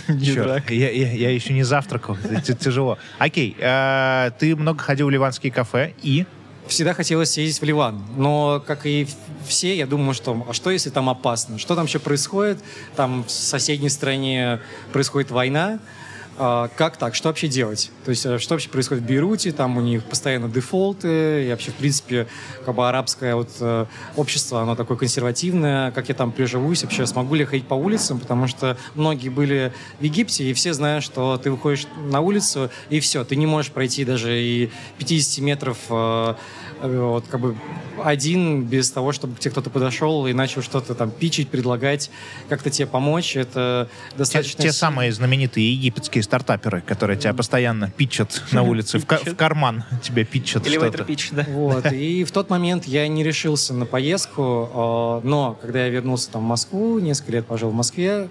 [0.08, 0.74] New drug.
[0.74, 2.98] Я, я, я еще не завтракал, это тяжело.
[3.20, 6.26] Окей, э, ты много ходил в ливанские кафе и?
[6.68, 9.06] Всегда хотелось съездить в Ливан, но, как и
[9.46, 11.60] все, я думаю, что а что, если там опасно?
[11.60, 12.60] Что там еще происходит?
[12.96, 14.62] Там в соседней стране
[14.94, 15.80] происходит война,
[16.38, 17.14] а, как так?
[17.16, 17.92] Что вообще делать?
[18.06, 19.52] То есть, э, что вообще происходит в Бейруте?
[19.52, 22.28] Там у них постоянно дефолты, и вообще, в принципе,
[22.66, 25.92] как бы арабское вот, э, общество, оно такое консервативное.
[25.92, 26.84] Как я там приживусь?
[26.84, 28.20] Вообще, смогу ли я ходить по улицам?
[28.20, 33.00] Потому что многие были в Египте, и все знают, что ты выходишь на улицу, и
[33.00, 36.36] все, ты не можешь пройти даже и 50 метров э,
[36.82, 37.56] вот, как бы
[38.04, 42.10] один без того, чтобы к тебе кто-то подошел и начал что-то там пичить, предлагать,
[42.50, 43.36] как-то тебе помочь.
[43.36, 44.62] Это достаточно...
[44.62, 49.84] Те, те самые знаменитые египетские стартаперы, которые тебя постоянно питчат на улице, в, в карман
[50.02, 51.04] тебе питчат что-то.
[51.04, 51.46] питч, да.
[51.50, 51.86] Вот.
[51.92, 56.44] И в тот момент я не решился на поездку, а, но когда я вернулся там
[56.44, 58.30] в Москву, несколько лет пожил в Москве,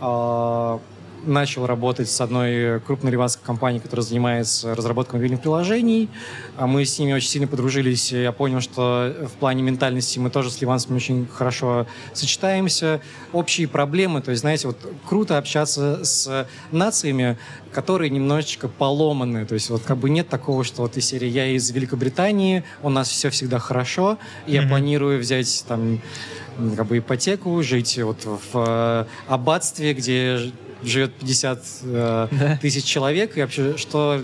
[0.00, 0.78] э,
[1.26, 6.08] начал работать с одной крупной ливанской компанией, которая занимается разработкой мобильных приложений.
[6.56, 8.12] А мы с ними очень сильно подружились.
[8.12, 13.00] И я понял, что в плане ментальности мы тоже с ливанцами очень хорошо сочетаемся.
[13.32, 17.36] Общие проблемы, то есть, знаете, вот круто общаться с нациями,
[17.72, 19.44] которые немножечко поломаны.
[19.44, 22.88] То есть вот как бы нет такого, что вот из серии «Я из Великобритании, у
[22.88, 24.68] нас все всегда хорошо, я mm-hmm.
[24.68, 26.00] планирую взять там
[26.76, 30.52] как бы ипотеку, жить вот в э, аббатстве, где
[30.82, 32.56] живет 50 э, да.
[32.60, 34.22] тысяч человек, и вообще, что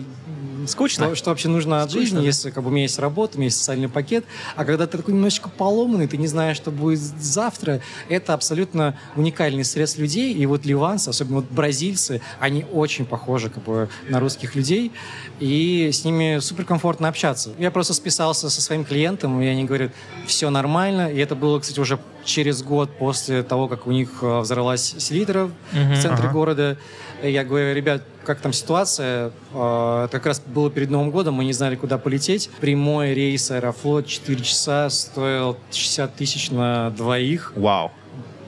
[0.66, 1.06] Скучно.
[1.06, 2.24] Что, что вообще нужно от Скучно, жизни, да.
[2.24, 4.24] если как бы, у меня есть работа, у меня есть социальный пакет,
[4.56, 9.64] а когда ты такой немножечко поломанный, ты не знаешь, что будет завтра, это абсолютно уникальный
[9.64, 14.54] срез людей, и вот ливанцы, особенно вот бразильцы, они очень похожи как бы, на русских
[14.54, 14.92] людей,
[15.40, 17.50] и с ними суперкомфортно общаться.
[17.58, 19.92] Я просто списался со своим клиентом, и они говорят,
[20.26, 24.40] все нормально, и это было, кстати, уже через год после того, как у них э,
[24.40, 26.32] взорвалась селитра uh-huh, в центре uh-huh.
[26.32, 26.78] города.
[27.22, 29.30] Я говорю, ребят, как там ситуация?
[29.54, 32.50] Э, это как раз было перед Новым годом, мы не знали, куда полететь.
[32.60, 37.52] Прямой рейс Аэрофлот 4 часа стоил 60 тысяч на двоих.
[37.56, 37.88] Вау.
[37.88, 38.01] Wow.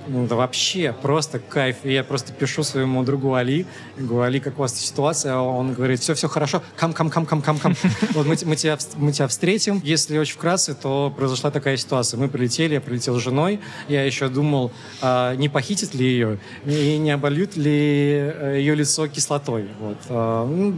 [0.07, 1.77] Ну, да вообще, просто кайф.
[1.85, 5.37] И я просто пишу своему другу Али, говорю, Али, как у вас ситуация?
[5.37, 7.75] Он говорит, все-все хорошо, кам, кам, кам, кам, кам, кам.
[8.13, 9.81] Вот мы, мы, тебя, мы тебя встретим.
[9.85, 12.19] Если очень вкратце, то произошла такая ситуация.
[12.19, 13.61] Мы прилетели, я прилетел с женой.
[13.89, 19.09] Я еще думал, а, не похитит ли ее, и не обольют ли э, ее лицо
[19.09, 19.69] кислотой.
[19.81, 19.99] Вот.
[20.09, 20.75] А, ну,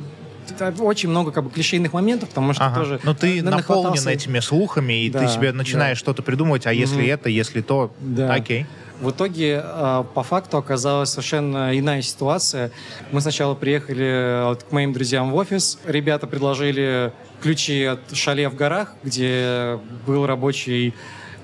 [0.81, 2.81] очень много как бы клишейных моментов, потому что ага.
[2.81, 3.01] тоже...
[3.03, 6.01] Но ну, ты наполнен этими слухами, и да, ты себе начинаешь да.
[6.01, 7.13] что-то придумывать, а если mm-hmm.
[7.13, 8.33] это, если то, да.
[8.33, 8.67] окей.
[9.01, 12.71] В итоге, а, по факту, оказалась совершенно иная ситуация.
[13.13, 15.79] Мы сначала приехали к моим друзьям в офис.
[15.85, 20.95] Ребята предложили ключи от шале в горах, где был рабочий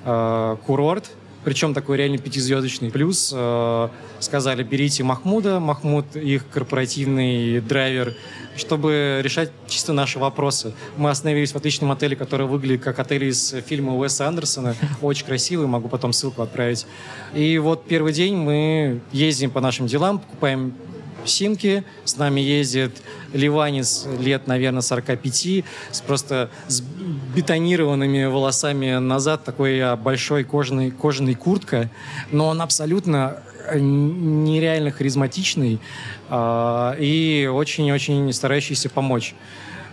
[0.05, 1.11] э, курорт,
[1.45, 2.91] причем такой реально пятизвездочный.
[2.91, 3.89] Плюс э,
[4.21, 8.15] сказали, берите Махмуда, Махмуд их корпоративный драйвер,
[8.57, 10.73] чтобы решать чисто наши вопросы.
[10.97, 14.77] Мы остановились в отличном отеле, который выглядит как отель из фильма Уэса Андерсона.
[15.01, 16.87] Очень красивый, могу потом ссылку отправить.
[17.35, 20.75] И вот первый день мы ездим по нашим делам, покупаем
[21.25, 21.85] симки.
[22.05, 22.93] С нами ездит
[23.33, 26.83] ливанец лет, наверное, 45, с просто с
[27.35, 31.91] бетонированными волосами назад, такой а, большой кожаный, кожаный куртка.
[32.31, 35.81] Но он абсолютно э, нереально харизматичный
[36.29, 39.35] э, и очень-очень старающийся помочь.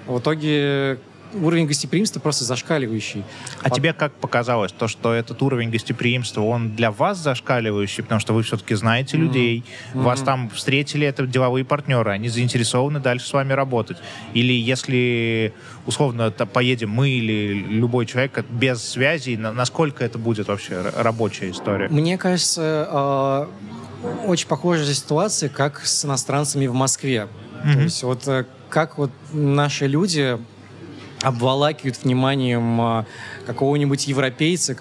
[0.07, 0.99] В итоге
[1.33, 3.23] уровень гостеприимства просто зашкаливающий.
[3.61, 3.73] А Под...
[3.73, 8.43] тебе как показалось, то, что этот уровень гостеприимства, он для вас зашкаливающий, потому что вы
[8.43, 9.19] все-таки знаете mm-hmm.
[9.21, 9.63] людей,
[9.93, 10.01] mm-hmm.
[10.01, 13.97] вас там встретили, это деловые партнеры, они заинтересованы дальше с вами работать.
[14.33, 15.53] Или если,
[15.85, 21.89] условно, поедем мы или любой человек без связи, насколько это будет вообще рабочая история?
[21.89, 23.47] Мне кажется,
[24.03, 27.27] э, очень похожая ситуация, как с иностранцами в Москве.
[27.63, 27.73] Mm-hmm.
[27.73, 30.37] То есть вот э, как вот наши люди
[31.21, 33.05] обволакивают вниманием а,
[33.49, 34.75] какого-нибудь европейца,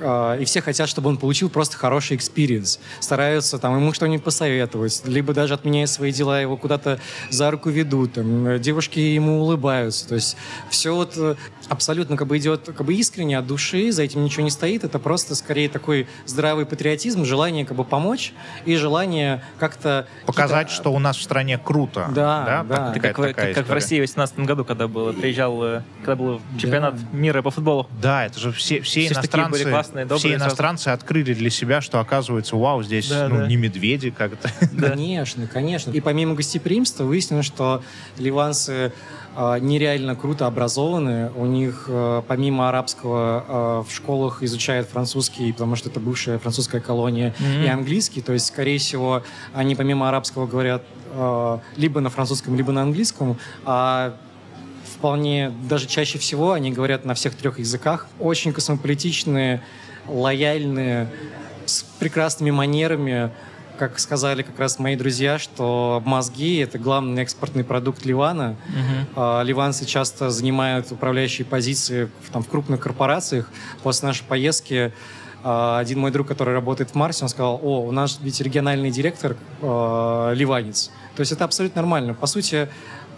[0.00, 2.78] а, и все хотят, чтобы он получил просто хороший experience.
[3.00, 7.00] Стараются там ему что-нибудь посоветовать, либо даже отменяя свои дела, его куда-то
[7.30, 10.06] за руку ведут, там, девушки ему улыбаются.
[10.06, 10.36] То есть
[10.70, 11.34] все вот э,
[11.68, 14.84] абсолютно как бы идет как бы искренне от души, за этим ничего не стоит.
[14.84, 18.32] Это просто скорее такой здравый патриотизм, желание как бы помочь
[18.64, 20.06] и желание как-то...
[20.24, 22.08] Показать, что у нас в стране круто.
[22.14, 22.92] Да, да.
[22.92, 23.00] да.
[23.00, 26.94] как, как, как в России в 2018 году, когда было, приезжал, э, когда был чемпионат
[26.94, 27.02] да.
[27.12, 27.88] мира по футболу.
[28.04, 30.98] Да, это же все, все, все иностранцы, классные, добрые, все иностранцы сразу.
[30.98, 33.46] открыли для себя, что оказывается, вау, здесь да, ну, да.
[33.46, 34.50] не медведи как-то.
[34.78, 35.90] Конечно, конечно.
[35.90, 37.82] И помимо гостеприимства выяснилось, что
[38.18, 38.92] ливанцы
[39.36, 41.30] э, нереально круто образованы.
[41.34, 46.82] У них э, помимо арабского э, в школах изучают французский, потому что это бывшая французская
[46.82, 47.64] колония, mm-hmm.
[47.64, 48.20] и английский.
[48.20, 49.22] То есть, скорее всего,
[49.54, 50.82] они помимо арабского говорят
[51.76, 53.38] либо на французском, либо на английском.
[53.64, 54.16] А
[55.04, 58.06] вполне, даже чаще всего они говорят на всех трех языках.
[58.18, 59.60] Очень космополитичные,
[60.08, 61.10] лояльные,
[61.66, 63.30] с прекрасными манерами,
[63.76, 68.56] как сказали как раз мои друзья, что мозги— это главный экспортный продукт Ливана.
[69.14, 69.44] Uh-huh.
[69.44, 73.50] Ливанцы часто занимают управляющие позиции в, там, в крупных корпорациях.
[73.82, 74.90] После нашей поездки
[75.42, 78.90] а, один мой друг, который работает в Марсе, он сказал, о, у нас ведь региональный
[78.90, 80.90] директор э, ливанец.
[81.14, 82.14] То есть это абсолютно нормально.
[82.14, 82.70] По сути,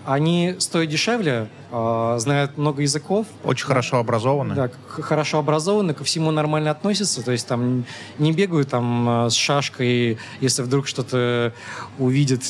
[0.06, 3.26] они стоят дешевле, э, знают много языков.
[3.44, 4.54] Очень хорошо образованы.
[4.54, 7.24] Да, хорошо образованы, ко всему нормально относятся.
[7.24, 7.84] То есть там
[8.18, 11.52] не бегают там э, с шашкой, если вдруг что-то
[11.98, 12.42] увидят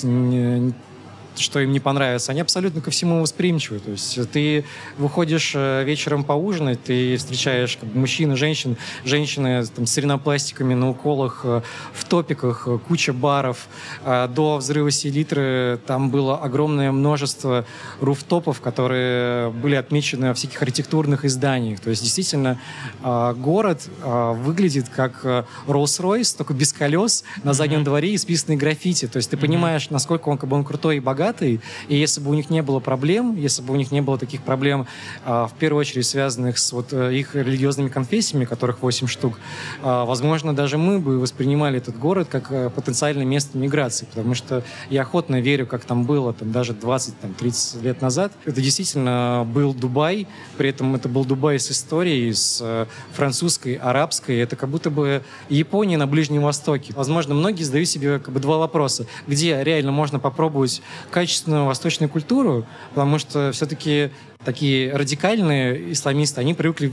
[1.38, 3.78] что им не понравится, они абсолютно ко всему восприимчивы.
[3.78, 4.64] То есть ты
[4.98, 10.74] выходишь э, вечером поужинать, ты встречаешь как бы, мужчин и женщин, женщины там, с ринопластиками
[10.74, 11.62] на уколах, э,
[11.92, 13.68] в топиках, э, куча баров.
[14.04, 17.64] До взрыва селитры там было огромное множество
[18.00, 21.80] руфтопов, которые были отмечены во всяких архитектурных изданиях.
[21.80, 22.58] То есть действительно
[23.02, 25.24] город выглядит как
[25.66, 29.06] Rolls-Royce, только без колес, на заднем дворе исписанные граффити.
[29.06, 32.30] То есть ты понимаешь, насколько он, как бы, он крутой и богатый, и если бы
[32.30, 34.86] у них не было проблем, если бы у них не было таких проблем,
[35.24, 39.38] в первую очередь связанных с вот э, их религиозными конфессиями, которых 8 штук,
[39.82, 45.02] возможно, даже мы бы воспринимали этот город как э, потенциальное место миграции, потому что я
[45.02, 48.32] охотно верю, как там было там, даже 20-30 лет назад.
[48.44, 54.38] Это действительно был Дубай, при этом это был Дубай с историей, с э, французской, арабской,
[54.38, 56.92] это как будто бы Япония на Ближнем Востоке.
[56.94, 59.06] Возможно, многие задают себе как бы два вопроса.
[59.26, 60.82] Где реально можно попробовать
[61.16, 64.10] качественную восточную культуру, потому что все-таки
[64.44, 66.92] такие радикальные исламисты, они привыкли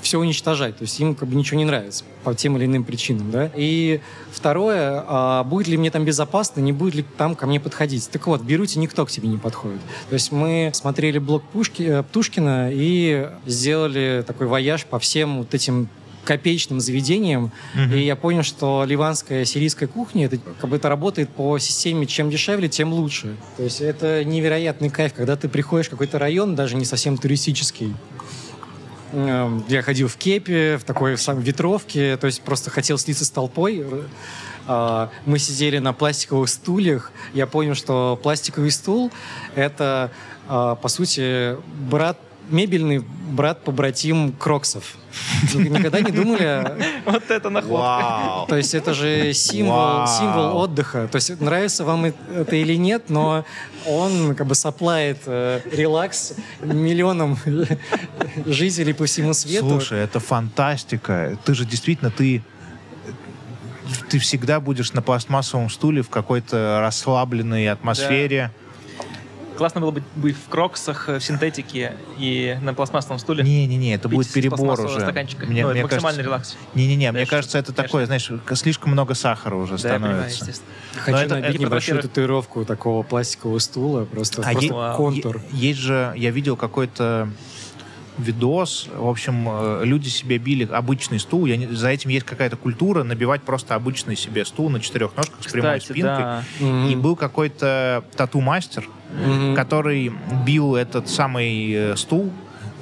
[0.00, 0.76] все уничтожать.
[0.76, 3.32] То есть им как бы ничего не нравится по тем или иным причинам.
[3.32, 3.50] Да?
[3.56, 4.00] И
[4.30, 8.08] второе, а будет ли мне там безопасно, не будет ли там ко мне подходить.
[8.10, 9.80] Так вот, в Беруте никто к тебе не подходит.
[10.08, 15.52] То есть мы смотрели блог Пушки, э, Птушкина и сделали такой вояж по всем вот
[15.52, 15.88] этим
[16.24, 17.98] копеечным заведением, mm-hmm.
[17.98, 22.30] и я понял, что ливанская сирийская кухня, это как бы это работает по системе чем
[22.30, 23.36] дешевле, тем лучше.
[23.56, 27.94] То есть это невероятный кайф, когда ты приходишь в какой-то район, даже не совсем туристический,
[29.12, 33.24] эм, я ходил в кепе, в такой в самой ветровке, то есть просто хотел слиться
[33.24, 33.84] с толпой.
[34.66, 37.12] А, мы сидели на пластиковых стульях.
[37.34, 39.12] Я понял, что пластиковый стул—
[39.54, 40.10] это,
[40.48, 41.56] а, по сути,
[41.90, 42.18] брат
[42.48, 44.96] мебельный брат-побратим Кроксов.
[45.54, 46.64] Никогда не думали...
[47.04, 48.46] Вот это находка.
[48.48, 51.08] То есть это же символ, символ отдыха.
[51.10, 53.44] То есть нравится вам это или нет, но
[53.86, 57.38] он как бы соплает э, релакс миллионам
[58.46, 59.68] жителей по всему свету.
[59.68, 61.38] Слушай, это фантастика.
[61.44, 62.42] Ты же действительно, ты
[64.08, 68.50] ты всегда будешь на пластмассовом стуле в какой-то расслабленной атмосфере.
[68.56, 68.63] Да
[69.56, 73.44] Классно было бы быть в кроксах, в синтетике и на пластмассовом стуле.
[73.44, 75.00] Не-не-не, это будет перебор уже.
[75.00, 75.46] стаканчика.
[75.46, 76.56] Мне, ну, мне максимальный кажется, релакс.
[76.74, 77.84] Не-не-не, мне кажется, это конечно.
[77.84, 80.52] такое, знаешь, слишком много сахара уже да, становится.
[80.96, 85.40] Хочу это, набить это, небольшую татуировку такого пластикового стула, просто, а просто е- контур.
[85.52, 87.28] Есть же, я видел какой-то
[88.18, 88.88] видос.
[88.94, 91.46] В общем, э, люди себе били обычный стул.
[91.46, 95.38] Я не, за этим есть какая-то культура набивать просто обычный себе стул на четырех ножках
[95.40, 96.24] Кстати, с прямой спинкой.
[96.24, 96.42] Да.
[96.88, 99.54] И был какой-то тату-мастер, mm-hmm.
[99.54, 100.12] который
[100.44, 102.30] бил этот самый э, стул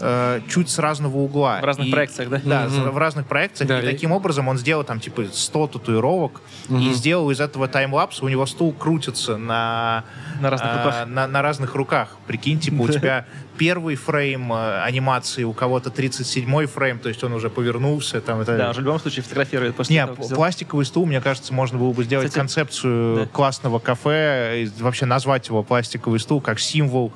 [0.02, 1.60] э, чуть с разного угла.
[1.60, 2.40] В разных и, проекциях, да?
[2.44, 2.90] Да, mm-hmm.
[2.90, 3.68] в разных проекциях.
[3.68, 6.82] Да, и, и таким образом он сделал там типа 100 татуировок mm-hmm.
[6.82, 8.22] и сделал из этого таймлапс.
[8.22, 10.04] У него стул крутится на,
[10.40, 11.06] на, разных, э, руках.
[11.06, 12.16] на, на разных руках.
[12.26, 13.26] Прикинь, типа у тебя
[13.56, 18.20] первый фрейм э, анимации, у кого-то 37-й фрейм, то есть он уже повернулся.
[18.20, 18.56] Там, это...
[18.56, 22.04] Да, в любом случае фотографирует после Нет, того, пластиковый стул, мне кажется, можно было бы
[22.04, 23.26] сделать Кстати, концепцию да.
[23.26, 27.12] классного кафе, и вообще назвать его пластиковый стул как символ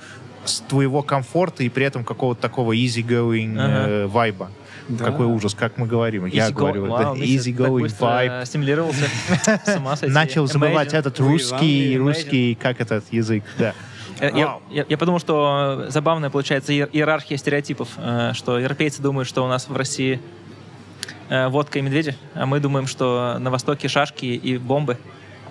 [0.69, 3.89] твоего комфорта и при этом какого-то такого easy-going ага.
[3.89, 4.51] э, вайба.
[4.89, 5.05] Да.
[5.05, 6.27] Какой ужас, как мы говорим.
[6.27, 8.47] Easy Я go, говорю, wow, да, easy going vibe.
[8.47, 9.09] Стимулировался.
[10.07, 13.75] Начал забывать этот русский, русский, как этот язык, да.
[14.21, 19.45] Э, я, я, я подумал, что забавная получается иерархия стереотипов, э, что европейцы думают, что
[19.45, 20.21] у нас в России
[21.29, 24.99] э, водка и медведи, а мы думаем, что на Востоке шашки и бомбы.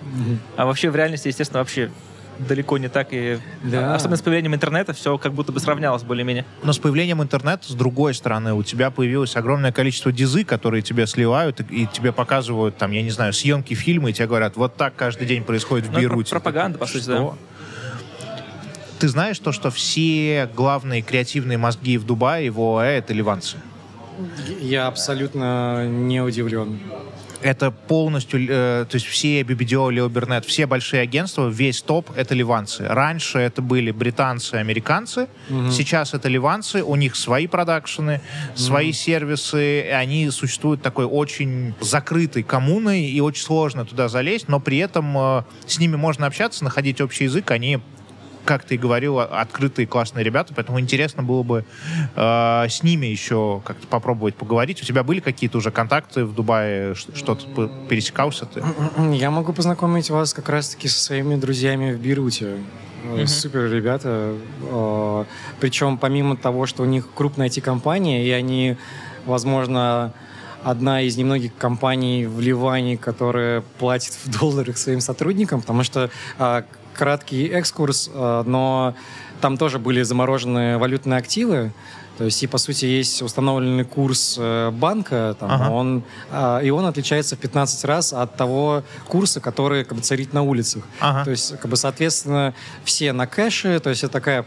[0.02, 0.38] Mm-hmm.
[0.56, 1.90] А вообще в реальности, естественно, вообще
[2.38, 3.08] далеко не так.
[3.10, 3.94] И да.
[3.94, 6.44] особенно с появлением интернета все как будто бы сравнялось более-менее.
[6.62, 11.06] Но с появлением интернета, с другой стороны, у тебя появилось огромное количество дизы, которые тебе
[11.06, 14.76] сливают и, и тебе показывают, там, я не знаю, съемки фильма, и тебе говорят, вот
[14.76, 16.30] так каждый день происходит в ну, Бейруте.
[16.30, 17.36] Пропаганда, по сути, что?
[17.40, 17.56] да.
[18.98, 23.58] Ты знаешь то, что все главные креативные мозги в Дубае, в ОАЭ, это ливанцы?
[24.60, 26.80] Я абсолютно не удивлен.
[27.42, 32.34] Это полностью, э, то есть все BBDO, Leo Burnett, все большие агентства, весь топ— это
[32.34, 32.86] ливанцы.
[32.86, 35.70] Раньше это были британцы, американцы, угу.
[35.70, 38.20] сейчас это ливанцы, у них свои продакшены,
[38.50, 38.58] угу.
[38.58, 44.60] свои сервисы, и они существуют такой очень закрытой коммуной, и очень сложно туда залезть, но
[44.60, 47.80] при этом э, с ними можно общаться, находить общий язык, они
[48.46, 51.64] как ты и говорил, открытые классные ребята, поэтому интересно было бы
[52.14, 54.80] э, с ними еще как-то попробовать поговорить.
[54.80, 58.62] У тебя были какие-то уже контакты в Дубае, что-то пересекался ты?
[59.12, 62.58] Я могу познакомить вас как раз-таки со своими друзьями в Бейруте.
[63.04, 63.26] Mm-hmm.
[63.26, 64.34] Супер ребята.
[64.62, 65.24] Э,
[65.60, 68.76] причем помимо того, что у них крупная IT-компания, и они,
[69.26, 70.12] возможно,
[70.66, 76.64] одна из немногих компаний в Ливане, которая платит в долларах своим сотрудникам, потому что а,
[76.96, 78.94] краткий экскурс, э, но
[79.40, 81.72] там тоже были заморожены валютные активы,
[82.18, 85.70] то есть, и по сути есть установленный курс э, банка, там, ага.
[85.70, 90.32] он, а, и он отличается в 15 раз от того курса, который как бы царит
[90.32, 90.84] на улицах.
[91.00, 91.24] Ага.
[91.24, 94.46] То есть, как бы, соответственно, все на кэше, то есть это такая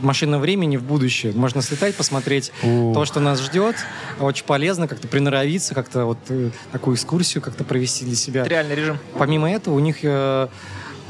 [0.00, 1.32] машина времени в будущее.
[1.34, 2.94] Можно слетать, посмотреть У.
[2.94, 3.76] то, что нас ждет.
[4.18, 8.40] Очень полезно как-то приноровиться, как-то вот э, такую экскурсию как-то провести для себя.
[8.40, 8.98] Это реальный режим.
[9.18, 9.98] Помимо этого, у них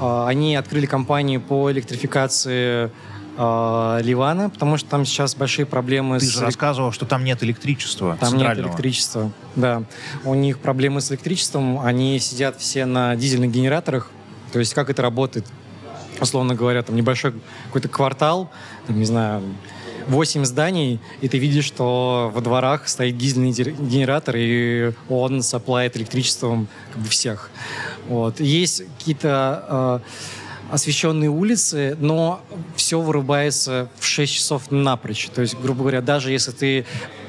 [0.03, 2.91] они открыли компанию по электрификации
[3.37, 6.31] э, Ливана, потому что там сейчас большие проблемы Ты с...
[6.31, 9.85] же рассказывал, что там нет электричества Там нет электричества, да.
[10.25, 14.11] У них проблемы с электричеством, они сидят все на дизельных генераторах.
[14.53, 15.47] То есть как это работает?
[16.21, 17.35] Условно говоря, там небольшой
[17.67, 18.51] какой-то квартал,
[18.87, 19.43] там, не знаю,
[20.09, 26.69] 8 зданий, и ты видишь, что во дворах стоит дизельный генератор, и он соплает электричеством
[26.93, 27.51] как бы всех.
[28.09, 28.41] Вот.
[28.41, 32.41] Есть какие-то э, освещенные улицы, но
[32.77, 35.29] все вырубается в 6 часов напрочь.
[35.29, 36.87] То есть, грубо говоря, даже если ты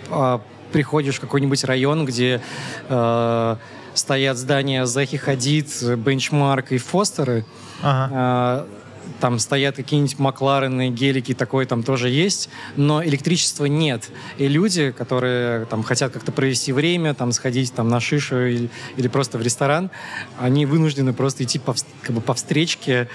[0.09, 0.39] э,
[0.71, 2.41] приходишь в какой-нибудь район, где
[2.89, 3.55] э,
[3.93, 7.45] стоят здания Захи Хадид, Бенчмарк и Фостеры,
[7.81, 8.65] ага.
[8.65, 8.82] э,
[9.19, 14.09] там стоят какие-нибудь Макларены, гелики, такое там тоже есть, но электричества нет.
[14.37, 19.07] И люди, которые там хотят как-то провести время, там сходить там на шишу или, или
[19.07, 19.91] просто в ресторан,
[20.39, 23.07] они вынуждены просто идти по, как бы по встречке,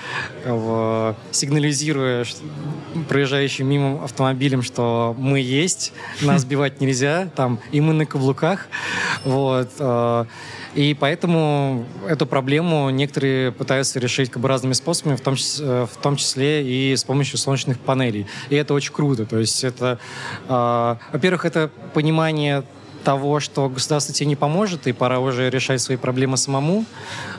[0.45, 2.24] как бы, сигнализируя
[3.09, 8.66] проезжающим мимо автомобилем, что мы есть, нас сбивать нельзя, там, и мы на каблуках.
[9.24, 9.70] Вот.
[9.78, 10.24] Э,
[10.74, 15.78] и поэтому эту проблему некоторые пытаются решить как бы разными способами, в том, числе, э,
[15.87, 18.26] в том числе и с помощью солнечных панелей.
[18.51, 19.24] И это очень круто.
[19.26, 19.99] То есть это,
[20.49, 22.64] э, во-первых, это понимание
[23.05, 26.85] того, что государство тебе не поможет, и пора уже решать свои проблемы самому.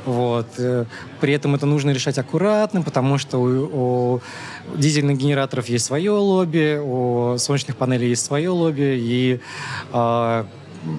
[0.05, 0.47] Вот.
[0.57, 0.85] Э,
[1.19, 4.21] при этом это нужно решать аккуратно, потому что у, у
[4.75, 9.39] дизельных генераторов есть свое лобби, у солнечных панелей есть свое лобби, и
[9.93, 10.43] э,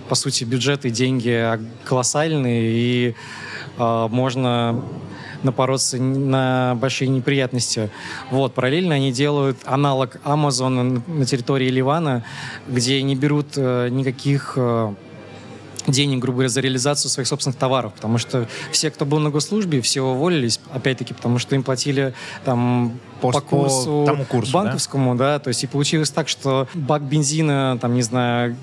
[0.09, 3.14] по сути, бюджеты, деньги колоссальные, и
[3.78, 4.84] э, можно
[5.43, 7.91] напороться на большие неприятности.
[8.30, 12.24] Вот, параллельно они делают аналог Amazon на территории Ливана,
[12.68, 14.95] где не берут э, никаких э,
[15.86, 19.80] денег, грубо говоря, за реализацию своих собственных товаров, потому что все, кто был на госслужбе,
[19.80, 22.14] все уволились, опять-таки, потому что им платили
[22.45, 25.34] там Пост по курсу, по тому курсу банковскому, да?
[25.34, 28.57] да, то есть и получилось так, что бак бензина, там, не знаю,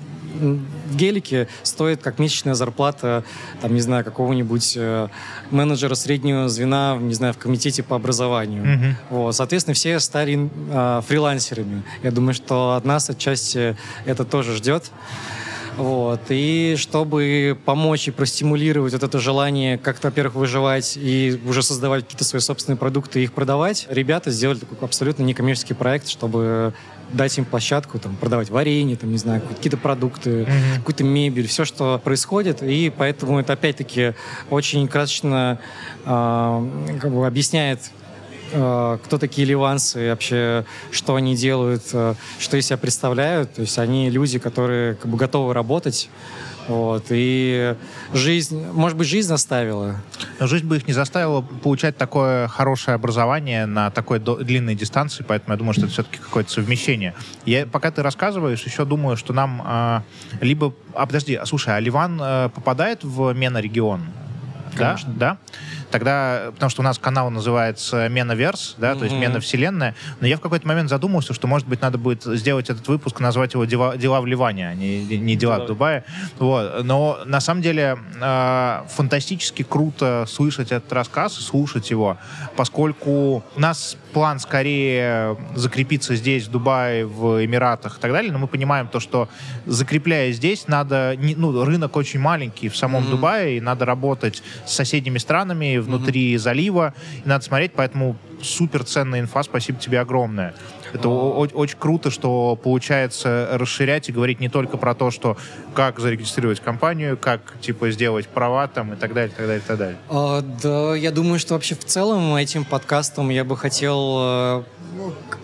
[0.92, 3.24] гелике стоит как месячная зарплата,
[3.60, 5.08] там, не знаю, какого-нибудь э,
[5.50, 8.64] менеджера среднего звена, не знаю, в комитете по образованию.
[8.64, 8.94] Mm-hmm.
[9.10, 11.82] Вот, соответственно, все стали э, фрилансерами.
[12.02, 14.90] Я думаю, что от нас отчасти это тоже ждет.
[15.78, 16.22] Вот.
[16.28, 22.24] И чтобы помочь и простимулировать вот это желание как-то, во-первых, выживать и уже создавать какие-то
[22.24, 26.74] свои собственные продукты и их продавать, ребята сделали такой абсолютно некоммерческий проект, чтобы
[27.12, 30.76] дать им площадку, там, продавать варенье, там, не знаю, какие-то продукты, mm-hmm.
[30.78, 32.62] какую-то мебель, все, что происходит.
[32.62, 34.14] И поэтому это, опять-таки,
[34.50, 35.58] очень красочно
[36.04, 37.80] э, как бы объясняет
[38.52, 43.54] Э, кто такие ливанцы, вообще, что они делают, э, что из себя представляют.
[43.54, 46.08] То есть они люди, которые как бы готовы работать.
[46.68, 47.74] Вот, и
[48.12, 49.96] жизнь, может быть, жизнь заставила.
[50.38, 55.58] Жизнь бы их не заставила получать такое хорошее образование на такой длинной дистанции, поэтому я
[55.58, 57.14] думаю, что это все-таки какое-то совмещение.
[57.46, 60.00] Я, пока ты рассказываешь, еще думаю, что нам э,
[60.42, 60.74] либо...
[60.92, 64.02] А, подожди, а, слушай, а Ливан э, попадает в Мена-регион?
[64.78, 65.12] Конечно.
[65.14, 65.30] Да?
[65.30, 65.38] Да?
[65.90, 68.98] Тогда, потому что у нас канал называется Менаверс, да, mm-hmm.
[68.98, 72.24] то есть Мена Вселенная, но я в какой-то момент задумался, что, может быть, надо будет
[72.24, 76.04] сделать этот выпуск, назвать его «Дела, дела в Ливане», а не, не «Дела в Дубае».
[76.38, 76.84] Вот.
[76.84, 82.18] Но на самом деле э, фантастически круто слышать этот рассказ, слушать его,
[82.56, 88.38] поскольку у нас план скорее закрепиться здесь, в Дубае, в Эмиратах и так далее, но
[88.38, 89.28] мы понимаем то, что
[89.66, 93.10] закрепляя здесь, надо, ну, рынок очень маленький в самом mm-hmm.
[93.10, 96.38] Дубае, и надо работать с соседними странами, внутри mm-hmm.
[96.38, 96.94] залива.
[97.24, 100.54] И надо смотреть, поэтому супер ценная инфа, спасибо тебе огромное.
[100.92, 105.36] Это очень круто, что получается расширять и говорить не только про то, что
[105.74, 109.96] как зарегистрировать компанию, как типа сделать права там и так далее, так далее, так далее.
[110.08, 114.62] А, да, я думаю, что вообще в целом этим подкастом я бы хотел э,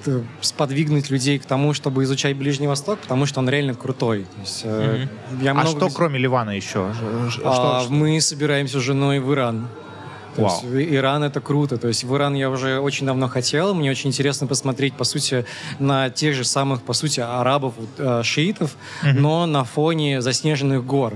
[0.07, 4.25] ну, сподвигнуть людей к тому, чтобы изучать Ближний Восток, потому что он реально крутой.
[4.25, 5.09] То есть, mm-hmm.
[5.43, 6.93] я а что, кроме Ливана, еще?
[7.45, 9.69] А, что, мы собираемся с женой в Иран.
[10.37, 10.75] То Вау.
[10.75, 11.79] есть Иран это круто.
[11.79, 13.75] То есть в Иран я уже очень давно хотел.
[13.75, 15.45] Мне очень интересно посмотреть, по сути,
[15.79, 19.13] на тех же самых, по сути, арабов, э, шиитов, mm-hmm.
[19.13, 21.15] но на фоне заснеженных гор.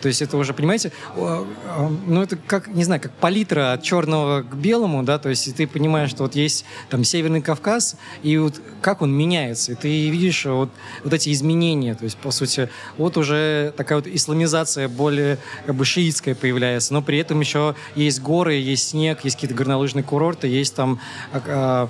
[0.00, 4.54] То есть это уже, понимаете, ну это как, не знаю, как палитра от черного к
[4.54, 9.02] белому, да, то есть ты понимаешь, что вот есть там Северный Кавказ, и вот как
[9.02, 10.70] он меняется, и ты видишь вот,
[11.04, 15.84] вот эти изменения, то есть, по сути, вот уже такая вот исламизация более как бы
[15.84, 20.74] шиитская появляется, но при этом еще есть горы, есть снег, есть какие-то горнолыжные курорты, есть
[20.74, 21.00] там
[21.32, 21.88] а, а,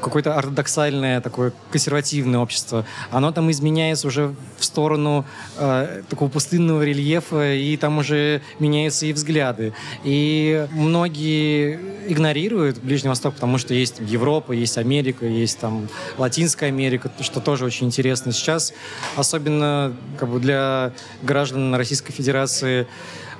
[0.00, 2.84] какое-то ортодоксальное такое консервативное общество.
[3.10, 5.24] Оно там изменяется уже в сторону
[5.56, 9.72] э, такого пустынного рельефа, и там уже меняются и взгляды.
[10.04, 15.88] И многие игнорируют Ближний Восток, потому что есть Европа, есть Америка, есть там
[16.18, 18.72] Латинская Америка, что тоже очень интересно сейчас.
[19.16, 20.92] Особенно как бы для
[21.22, 22.86] граждан Российской Федерации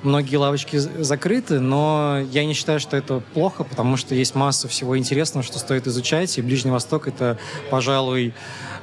[0.03, 4.97] многие лавочки закрыты, но я не считаю, что это плохо, потому что есть масса всего
[4.97, 7.37] интересного, что стоит изучать, и Ближний Восток— это,
[7.69, 8.33] пожалуй,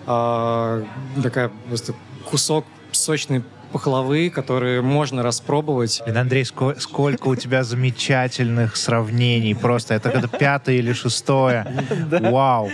[0.07, 0.85] э,
[1.23, 1.95] такая просто
[2.31, 6.03] кусок сочной пахлавы, которые можно распробовать.
[6.05, 9.55] Блин, Андрей, сколько, сколько у тебя замечательных сравнений.
[9.55, 11.67] Просто это когда пятое или шестое.
[12.11, 12.71] Вау.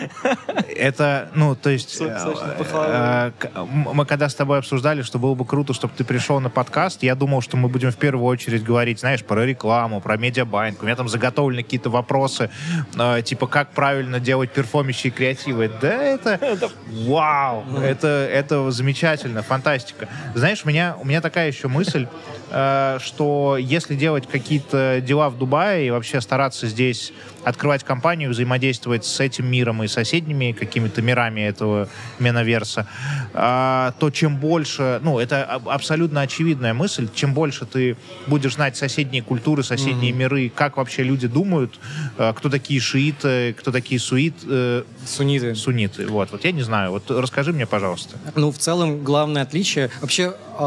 [0.76, 2.00] Это, ну, то есть...
[2.00, 6.50] Э, э, мы когда с тобой обсуждали, что было бы круто, чтобы ты пришел на
[6.50, 10.82] подкаст, я думал, что мы будем в первую очередь говорить, знаешь, про рекламу, про медиабайнг.
[10.82, 12.50] У меня там заготовлены какие-то вопросы,
[12.96, 15.70] э, типа, как правильно делать перформящие креативы.
[15.80, 16.40] Да это...
[17.06, 17.64] Вау!
[17.78, 20.08] Это, это замечательно, фантастика.
[20.34, 22.06] Знаешь, у меня у меня такая еще мысль,
[22.50, 27.12] э, что если делать какие-то дела в Дубае и вообще стараться здесь
[27.44, 32.86] открывать компанию, взаимодействовать с этим миром и соседними какими-то мирами этого менаверса,
[33.32, 39.22] э, то чем больше, ну, это абсолютно очевидная мысль, чем больше ты будешь знать соседние
[39.22, 40.16] культуры, соседние mm-hmm.
[40.16, 41.78] миры, как вообще люди думают,
[42.18, 45.54] э, кто такие шииты, кто такие суит, э, суниты.
[45.54, 48.16] Суниты, вот, вот я не знаю, вот расскажи мне, пожалуйста.
[48.34, 50.64] Ну, в целом, главное отличие, вообще э,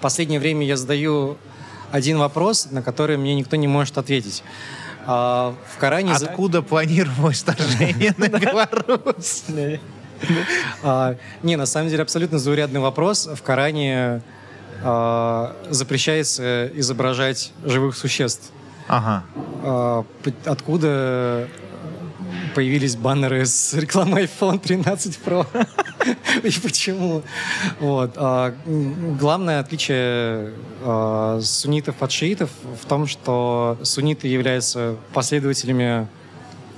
[0.00, 1.36] последнее время я задаю
[1.90, 4.42] один вопрос, на который мне никто не может ответить.
[5.06, 6.12] А, в Коране...
[6.12, 9.44] Откуда планировалось вторжение на Беларусь?
[10.82, 13.26] А, не, на самом деле абсолютно заурядный вопрос.
[13.26, 14.22] В Коране
[15.70, 18.50] запрещается изображать живых существ.
[18.86, 19.24] Ага.
[20.44, 21.48] Откуда
[22.54, 25.46] появились баннеры с рекламой iPhone 13 Pro.
[26.42, 27.22] И почему?
[27.80, 28.12] Вот.
[28.16, 28.54] А,
[29.18, 30.52] главное отличие
[30.82, 32.50] а, суннитов от шиитов
[32.80, 36.06] в том, что сунниты являются последователями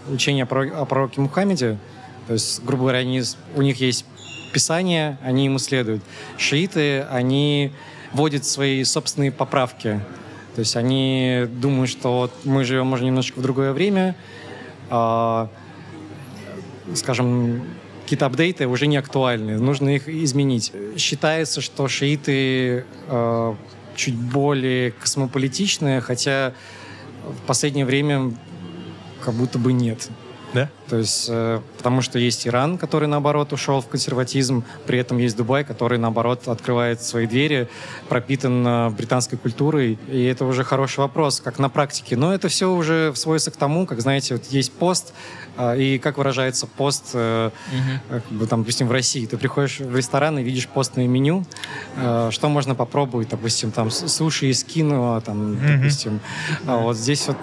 [0.08, 1.78] учения о пророке Мухаммеде.
[2.26, 3.22] То есть, грубо говоря, они,
[3.54, 4.04] у них есть
[4.52, 6.02] Писание, они ему следуют.
[6.38, 7.72] Шииты, они
[8.12, 10.00] вводят свои собственные поправки.
[10.54, 14.16] То есть они думают, что вот мы живем, может, немножечко в другое время,
[14.88, 15.50] а,
[16.94, 17.62] скажем,
[18.02, 20.72] какие-то апдейты уже не актуальны, нужно их изменить.
[20.96, 23.54] Считается, что шииты э,
[23.96, 26.54] чуть более космополитичные, хотя
[27.24, 28.32] в последнее время
[29.20, 30.08] как будто бы нет.
[30.54, 30.70] Да?
[30.88, 35.36] То есть, э, потому что есть Иран, который, наоборот, ушел в консерватизм, при этом есть
[35.36, 37.68] Дубай, который, наоборот, открывает свои двери,
[38.08, 42.16] пропитан э, британской культурой, и это уже хороший вопрос, как на практике.
[42.16, 45.12] Но это все уже сводится к тому, как, знаете, вот есть пост,
[45.56, 48.00] э, и как выражается пост, э, угу.
[48.20, 49.26] как бы, там, допустим, в России.
[49.26, 51.44] Ты приходишь в ресторан и видишь постное меню,
[51.96, 55.60] э, что можно попробовать, допустим, там, суши из кино, там, угу.
[55.66, 56.20] допустим.
[56.66, 57.36] А вот здесь вот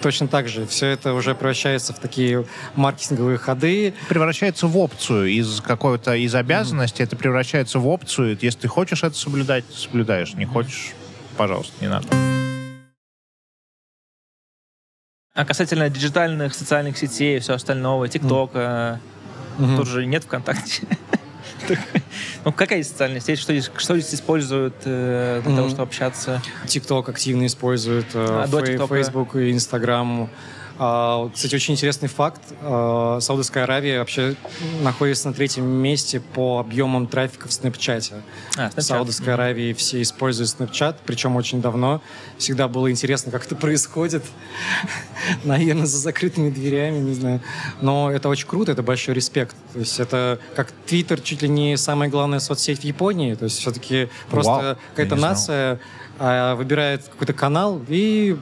[0.00, 0.66] точно так же.
[0.66, 2.44] Все это уже превращается в такие
[2.86, 3.94] маркетинговые ходы.
[4.08, 7.06] Превращается в опцию из какой-то из обязанности, mm-hmm.
[7.06, 8.38] это превращается в опцию.
[8.40, 10.34] Если ты хочешь это соблюдать, соблюдаешь.
[10.34, 10.94] Не хочешь,
[11.36, 12.06] пожалуйста, не надо.
[15.34, 19.00] А касательно диджитальных социальных сетей и все остального, ТикТока,
[19.58, 19.76] mm-hmm.
[19.76, 20.86] тут же нет ВКонтакте.
[22.44, 23.40] Ну, какая социальная сеть?
[23.40, 26.40] Что здесь, что здесь используют э, для того, чтобы общаться?
[26.68, 30.30] ТикТок активно используют, э, а, Facebook и Инстаграм.
[30.78, 32.40] А, кстати, очень интересный факт.
[32.60, 34.34] А, Саудовская Аравия вообще
[34.82, 38.16] находится на третьем месте по объемам трафика в Снэпчате.
[38.56, 42.02] А, в Саудовской Аравии все используют Снэпчат, причем очень давно.
[42.36, 44.24] Всегда было интересно, как это происходит.
[45.44, 47.40] Наверное, за закрытыми дверями, не знаю.
[47.80, 49.56] Но это очень круто, это большой респект.
[49.72, 53.34] То есть это как Твиттер чуть ли не самая главная соцсеть в Японии.
[53.34, 55.80] То есть все-таки просто какая-то нация
[56.18, 58.38] выбирает какой-то канал и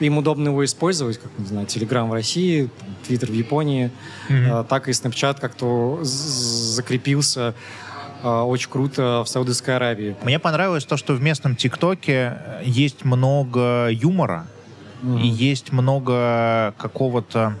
[0.00, 2.70] им удобно его использовать, как, не знаю, Telegram в России,
[3.08, 3.90] Twitter в Японии,
[4.28, 4.66] mm-hmm.
[4.68, 7.54] так и Snapchat как-то закрепился
[8.22, 10.16] а, очень круто в Саудовской Аравии.
[10.22, 14.46] Мне понравилось то, что в местном ТикТоке есть много юмора
[15.02, 15.20] mm-hmm.
[15.20, 17.54] и есть много какого-то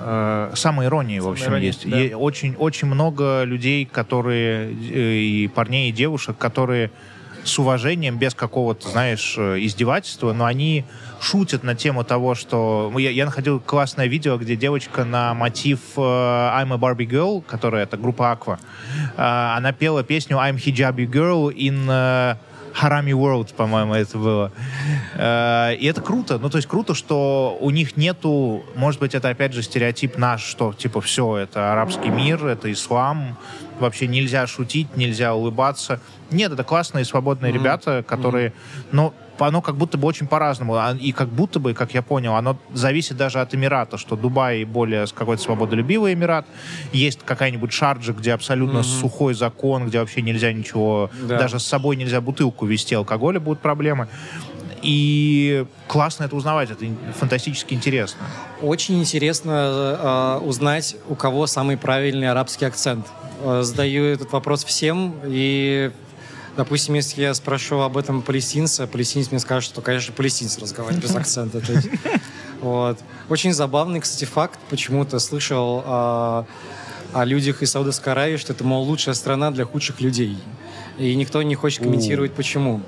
[0.00, 1.88] э, самой иронии, в общем, есть.
[1.88, 2.16] Да.
[2.16, 6.90] очень, очень много людей, которые, э, и парней, и девушек, которые
[7.48, 10.84] с уважением, без какого-то, знаешь, э, издевательства, но они
[11.20, 12.92] шутят на тему того, что...
[12.96, 17.84] Я, я находил классное видео, где девочка на мотив э, I'm a Barbie Girl, которая,
[17.84, 18.58] это группа Aqua,
[19.16, 21.86] э, она пела песню I'm Hijabi Girl in...
[21.88, 22.36] Э,
[22.80, 24.52] Harami World, по-моему, это было.
[25.14, 26.38] Э, и это круто.
[26.38, 30.42] Ну, то есть круто, что у них нету, может быть, это опять же стереотип наш,
[30.42, 33.36] что типа все, это арабский мир, это ислам,
[33.80, 36.00] вообще нельзя шутить, нельзя улыбаться.
[36.30, 37.54] Нет, это классные свободные mm-hmm.
[37.54, 38.88] ребята, которые, mm-hmm.
[38.92, 40.74] ну, оно как будто бы очень по-разному.
[40.74, 44.64] А, и как будто бы, как я понял, оно зависит даже от Эмирата, что Дубай
[44.64, 46.46] более какой-то свободолюбивый Эмират.
[46.92, 49.00] Есть какая-нибудь Шарджа, где абсолютно mm-hmm.
[49.00, 51.38] сухой закон, где вообще нельзя ничего, да.
[51.38, 54.08] даже с собой нельзя бутылку вести, алкоголя будут проблемы.
[54.82, 56.84] И классно это узнавать, это
[57.18, 58.20] фантастически интересно.
[58.62, 63.06] Очень интересно э, узнать, у кого самый правильный арабский акцент.
[63.42, 65.90] Э, задаю этот вопрос всем, и
[66.58, 71.14] Допустим, если я спрошу об этом палестинца, палестинец мне скажет, что, конечно, палестинец разговаривает без
[71.14, 71.62] акцента.
[72.60, 72.98] Вот.
[73.28, 74.58] Очень забавный, кстати, факт.
[74.68, 76.46] Почему-то слышал о,
[77.12, 80.36] о людях из Саудовской Аравии, что это, мол, лучшая страна для худших людей.
[80.98, 82.80] И никто не хочет комментировать, почему.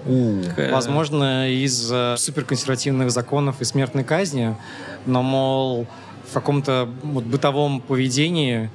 [0.73, 4.57] Возможно, из суперконсервативных законов и смертной казни,
[5.07, 5.87] но, мол,
[6.31, 8.71] в каком-то вот, бытовом поведении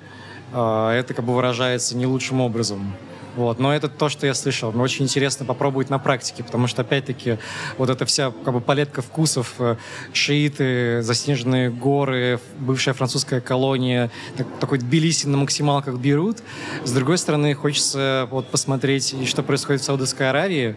[0.53, 2.93] э, это как бы выражается не лучшим образом.
[3.35, 3.59] Вот.
[3.59, 4.71] Но это то, что я слышал.
[4.71, 7.37] Мне очень интересно попробовать на практике, потому что, опять-таки,
[7.77, 9.75] вот эта вся как бы, палетка вкусов, э,
[10.13, 16.37] шииты, заснеженные горы, бывшая французская колония, так, такой Тбилиси на максималках Бейрут.
[16.83, 20.75] С другой стороны, хочется вот посмотреть, что происходит в Саудовской Аравии,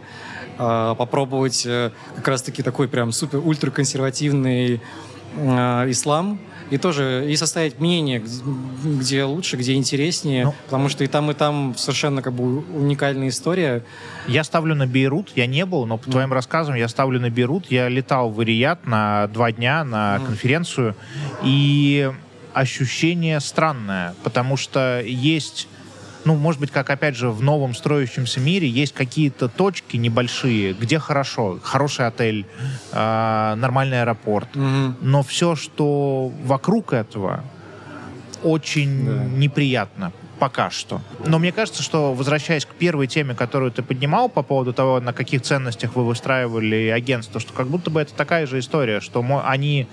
[0.59, 4.81] э, попробовать э, как раз-таки такой прям супер-ультраконсервативный
[5.37, 6.41] ислам,
[6.71, 8.23] и тоже и составить мнение,
[8.85, 13.29] где лучше, где интереснее, ну, потому что и там, и там совершенно как бы уникальная
[13.29, 13.85] история.
[14.27, 16.12] Я ставлю на Бейрут, я не был, но по mm.
[16.12, 17.66] твоим рассказам я ставлю на Бейрут.
[17.71, 20.27] Я летал в Ирият на два дня на mm.
[20.27, 20.95] конференцию,
[21.43, 22.11] и
[22.53, 25.69] ощущение странное, потому что есть
[26.29, 30.99] ну, может быть, как, опять же, в новом строящемся мире есть какие-то точки небольшие, где
[30.99, 31.59] хорошо.
[31.62, 32.45] Хороший отель,
[32.93, 34.49] э, нормальный аэропорт.
[34.55, 34.97] Mm-hmm.
[35.01, 37.45] Но все, что вокруг этого,
[38.43, 39.24] очень да.
[39.24, 41.01] неприятно пока что.
[41.24, 45.14] Но мне кажется, что, возвращаясь к первой теме, которую ты поднимал по поводу того, на
[45.14, 49.89] каких ценностях вы выстраивали агентство, что как будто бы это такая же история, что они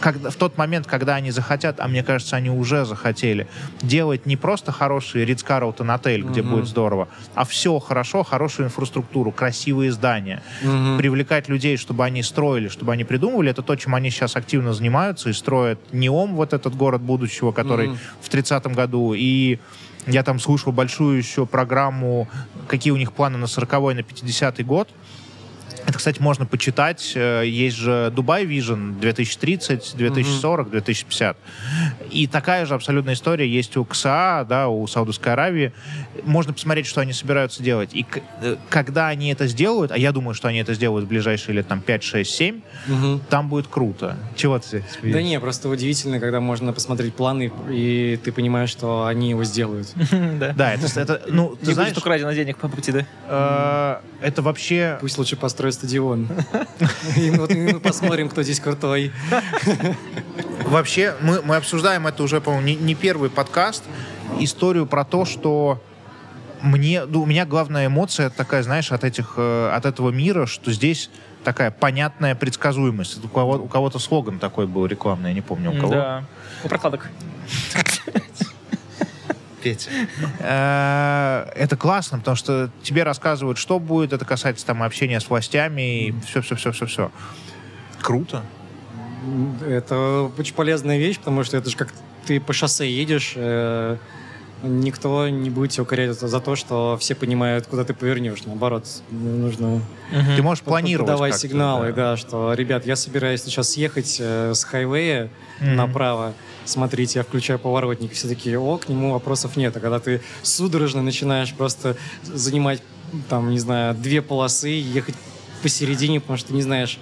[0.00, 3.46] когда, в тот момент, когда они захотят, а мне кажется, они уже захотели,
[3.82, 6.50] делать не просто хороший Ридс Карлтон отель, где угу.
[6.50, 10.98] будет здорово, а все хорошо, хорошую инфраструктуру, красивые здания, угу.
[10.98, 15.30] привлекать людей, чтобы они строили, чтобы они придумывали, это то, чем они сейчас активно занимаются
[15.30, 17.98] и строят НЕОМ, вот этот город будущего, который угу.
[18.20, 19.58] в 30-м году, и
[20.06, 22.28] я там слушал большую еще программу,
[22.68, 24.88] какие у них планы на 40-й, на 50-й год,
[25.86, 27.12] это, кстати, можно почитать.
[27.14, 30.70] Э, есть же Dubai Vision 2030, 2040, mm-hmm.
[30.70, 31.36] 2050.
[32.10, 35.72] И такая же абсолютная история есть у КСА, да, у Саудовской Аравии.
[36.24, 37.90] Можно посмотреть, что они собираются делать.
[37.94, 38.06] И
[38.42, 41.68] э, когда они это сделают, а я думаю, что они это сделают в ближайшие лет
[41.68, 43.20] там 5, 6, 7, mm-hmm.
[43.28, 44.16] там будет круто.
[44.36, 49.06] Чего ты здесь Да не, просто удивительно, когда можно посмотреть планы, и ты понимаешь, что
[49.06, 49.88] они его сделают.
[50.56, 51.92] Да, это, ну, ты знаешь...
[51.94, 53.06] Не украдено денег по пути, да?
[53.26, 54.98] Э, это вообще...
[55.00, 56.28] Пусть лучше построить большой стадион.
[57.16, 59.12] И мы посмотрим, кто здесь крутой.
[60.64, 63.84] Вообще, мы, мы обсуждаем это уже, по-моему, не, не первый подкаст.
[64.38, 65.82] Историю про то, что
[66.62, 70.72] мне, ну, у меня главная эмоция такая, знаешь, от этих, э, от этого мира, что
[70.72, 71.10] здесь
[71.44, 73.22] такая понятная предсказуемость.
[73.24, 75.92] У, кого, у кого-то слоган такой был рекламный, я не помню у кого.
[75.92, 76.24] Да,
[76.64, 77.10] у прокладок.
[79.62, 79.90] Петя.
[80.38, 84.12] Э, это классно, потому что тебе рассказывают, что будет.
[84.12, 87.10] Это касается там общения с властями и все-все-все-все-все.
[88.00, 88.42] Круто.
[89.66, 91.92] Это очень полезная вещь, потому что это же как
[92.26, 93.96] ты по шоссе едешь, э,
[94.62, 98.44] никто не будет тебя укорять за то, что все понимают, куда ты повернешь.
[98.44, 99.76] Наоборот, нужно...
[99.76, 100.36] Угу.
[100.36, 102.12] Ты можешь планировать Давай сигналы, да.
[102.12, 105.30] да, что, ребят, я собираюсь сейчас съехать э, с хайвея
[105.60, 105.70] угу.
[105.70, 106.34] направо,
[106.64, 109.76] смотрите, я включаю поворотник, все такие, о, к нему вопросов нет.
[109.76, 112.82] А когда ты судорожно начинаешь просто занимать,
[113.28, 115.14] там, не знаю, две полосы, ехать
[115.62, 116.98] посередине, потому что ты не знаешь,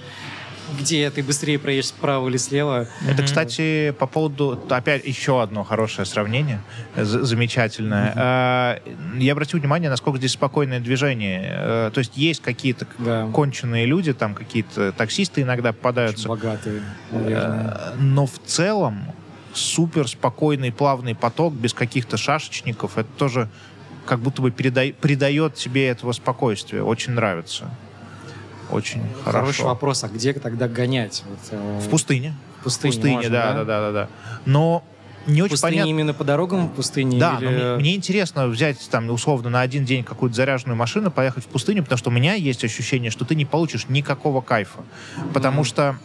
[0.78, 2.88] где ты быстрее проедешь справа или слева.
[3.06, 6.60] Это, кстати, по поводу, опять еще одно хорошее сравнение,
[6.96, 8.14] замечательное.
[8.14, 9.20] Mm-hmm.
[9.20, 11.50] Я обратил внимание, насколько здесь спокойное движение.
[11.52, 13.28] Э, то есть есть какие-то да.
[13.32, 16.30] конченые люди, там какие-то таксисты иногда попадаются.
[16.30, 17.78] Очень богатые, наверное.
[17.92, 19.12] Э, но в целом
[19.52, 22.98] супер спокойный, плавный поток, без каких-то шашечников.
[22.98, 23.48] Это тоже
[24.06, 26.82] как будто бы передай, придает тебе этого спокойствия.
[26.82, 27.70] Очень нравится.
[28.70, 29.38] Очень хорошо.
[29.40, 31.24] Хороший вопрос, а где тогда гонять?
[31.28, 32.34] Вот, э, В пустыне.
[32.60, 34.08] в пустыне, В пустыне, можно, да, да, да, да, да.
[34.44, 34.84] Но
[35.26, 35.90] не очень пустыне понятно.
[35.90, 37.18] именно по дорогам в пустыне?
[37.18, 41.10] Да, или- но мне, мне интересно взять там условно на один день какую-то заряженную машину,
[41.10, 44.80] поехать в пустыню, потому что у меня есть ощущение, что ты не получишь никакого кайфа.
[45.32, 45.64] Потому Мгм.
[45.64, 45.96] что,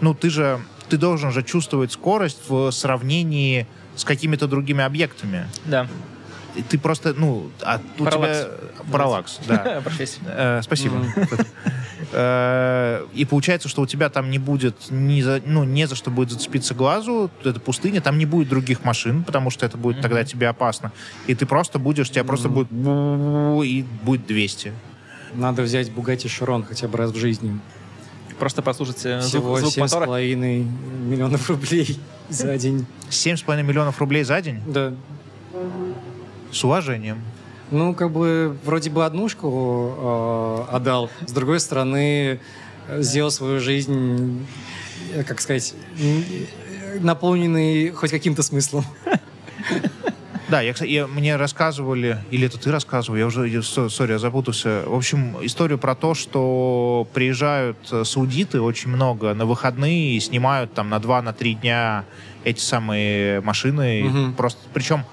[0.00, 3.66] ну, ты же, ты должен же чувствовать скорость в сравнении
[3.96, 5.46] с какими-то другими объектами.
[5.66, 5.86] Да.
[6.68, 8.38] Ты просто, ну, а у Параллакс.
[8.38, 8.48] тебя...
[8.92, 9.80] Параллакс, да.
[9.84, 10.20] Профессия.
[10.26, 10.96] Э, Спасибо.
[12.12, 16.10] Э, И получается, что у тебя там не будет ни за, ну, не за что
[16.10, 20.24] будет зацепиться глазу, это пустыня, там не будет других машин, потому что это будет тогда
[20.24, 20.92] тебе опасно.
[21.26, 24.72] И ты просто будешь, тебя просто будет бу- и будет 200.
[25.34, 27.58] Надо взять Bugatti Chiron хотя бы раз в жизни.
[28.38, 30.06] Просто послушать э, Всего звук, звук семь с мотора.
[30.06, 30.62] половиной
[31.06, 31.98] миллионов рублей
[32.28, 32.84] за день.
[33.08, 34.60] 7,5 миллионов рублей за день?
[34.66, 34.92] Да.
[36.52, 37.18] С уважением.
[37.70, 41.10] Ну, как бы, вроде бы однушку э, отдал.
[41.26, 42.38] С другой стороны,
[42.98, 44.46] сделал свою жизнь,
[45.14, 45.74] э, как сказать,
[47.00, 48.84] наполненной хоть каким-то смыслом.
[50.48, 54.82] Да, я, я- мне рассказывали, или это ты рассказывал, я уже, сори, я запутался.
[54.86, 60.74] В общем, историю про то, что приезжают э, саудиты очень много на выходные и снимают
[60.74, 62.04] там на 2-3 дня
[62.44, 64.02] эти самые машины.
[64.04, 64.34] Мгм.
[64.34, 65.04] Просто, причем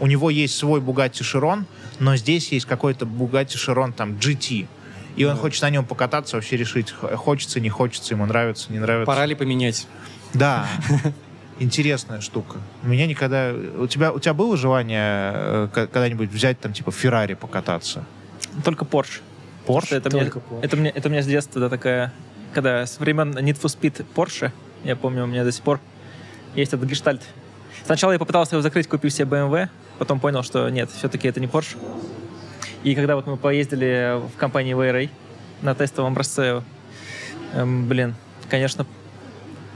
[0.00, 1.64] у него есть свой Bugatti Chiron,
[1.98, 4.66] но здесь есть какой-то Bugatti Chiron там GT.
[5.16, 5.40] И он Да.
[5.40, 9.06] хочет на нем покататься, вообще решить, хочется, не хочется, ему нравится, не нравится.
[9.06, 9.86] Пора ли поменять?
[10.34, 10.66] Да.
[11.58, 12.58] Интересная штука.
[12.82, 13.52] У меня никогда...
[13.78, 18.04] У тебя, у тебя было желание э, когда-нибудь взять там типа Феррари покататься?
[18.64, 19.20] Только Porsche.
[19.66, 19.96] Porsche?
[19.96, 20.60] Это мне, Только Porsche.
[20.62, 22.12] это, мне, это у меня с детства да, такая...
[22.54, 24.50] Когда с времен Need for Speed Porsche,
[24.84, 25.80] я помню, у меня до сих пор
[26.54, 27.20] есть этот гештальт.
[27.84, 29.68] Сначала я попытался его закрыть, купив себе BMW,
[30.00, 31.76] потом понял, что нет, все-таки это не Porsche.
[32.82, 35.10] И когда вот мы поездили в компании VRA
[35.60, 36.62] на тестовом образце,
[37.54, 38.14] эм, блин,
[38.48, 38.86] конечно,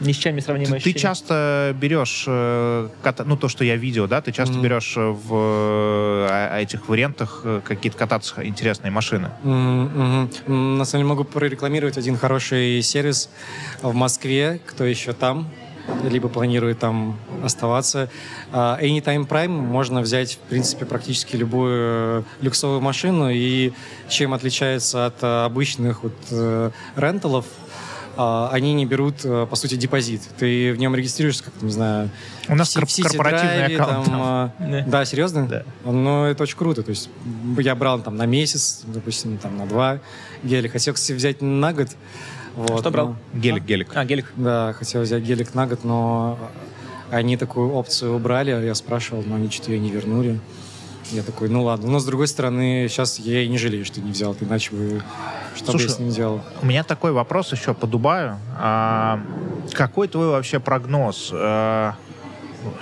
[0.00, 3.76] ни с чем не сравнимое Ты, ты часто берешь, э, ката- ну то, что я
[3.76, 4.62] видел, да, ты часто Мгм.
[4.62, 9.28] берешь э, в э, этих вариантах какие-то кататься интересные машины.
[9.44, 10.30] М,
[10.78, 13.28] На самом деле могу прорекламировать один хороший сервис
[13.82, 15.48] в Москве, кто еще там,
[16.02, 18.08] либо планирует там оставаться.
[18.52, 23.72] А, Anytime Prime можно взять, в принципе, практически любую э, люксовую машину, и
[24.08, 27.46] чем отличается от э, обычных вот, э, ренталов,
[28.16, 30.22] они не берут, э, по сути, депозит.
[30.38, 32.10] Ты в нем регистрируешься, как, не знаю,
[32.48, 34.04] У нас в Си- кор- в Сити корпоративный Драйве, аккаунт.
[34.06, 34.20] там, там.
[34.22, 34.84] а, Да.
[34.86, 35.46] да, серьезно?
[35.46, 35.62] Да.
[35.84, 36.82] Ну, это очень круто.
[36.82, 37.08] То есть
[37.58, 39.98] я брал там на месяц, допустим, там на два
[40.42, 40.72] гелик.
[40.72, 41.88] Хотел, кстати, взять на год.
[42.54, 43.16] Вот, Что брал?
[43.32, 43.88] но- Гелик, гелик.
[43.94, 44.32] А, гелик.
[44.36, 46.38] да, хотел взять гелик на год, но
[47.10, 48.50] они такую опцию убрали.
[48.64, 50.38] Я спрашивал, но они что-то ее не вернули.
[51.10, 51.90] Я такой, ну ладно.
[51.90, 54.36] Но с другой стороны, сейчас я и не жалею, что не взял.
[54.40, 55.02] Иначе бы
[55.54, 56.40] что бы Слушай, я с ним делал?
[56.62, 58.38] У меня такой вопрос еще по Дубаю.
[58.58, 59.20] А,
[59.72, 61.30] какой твой вообще прогноз?
[61.32, 61.94] А,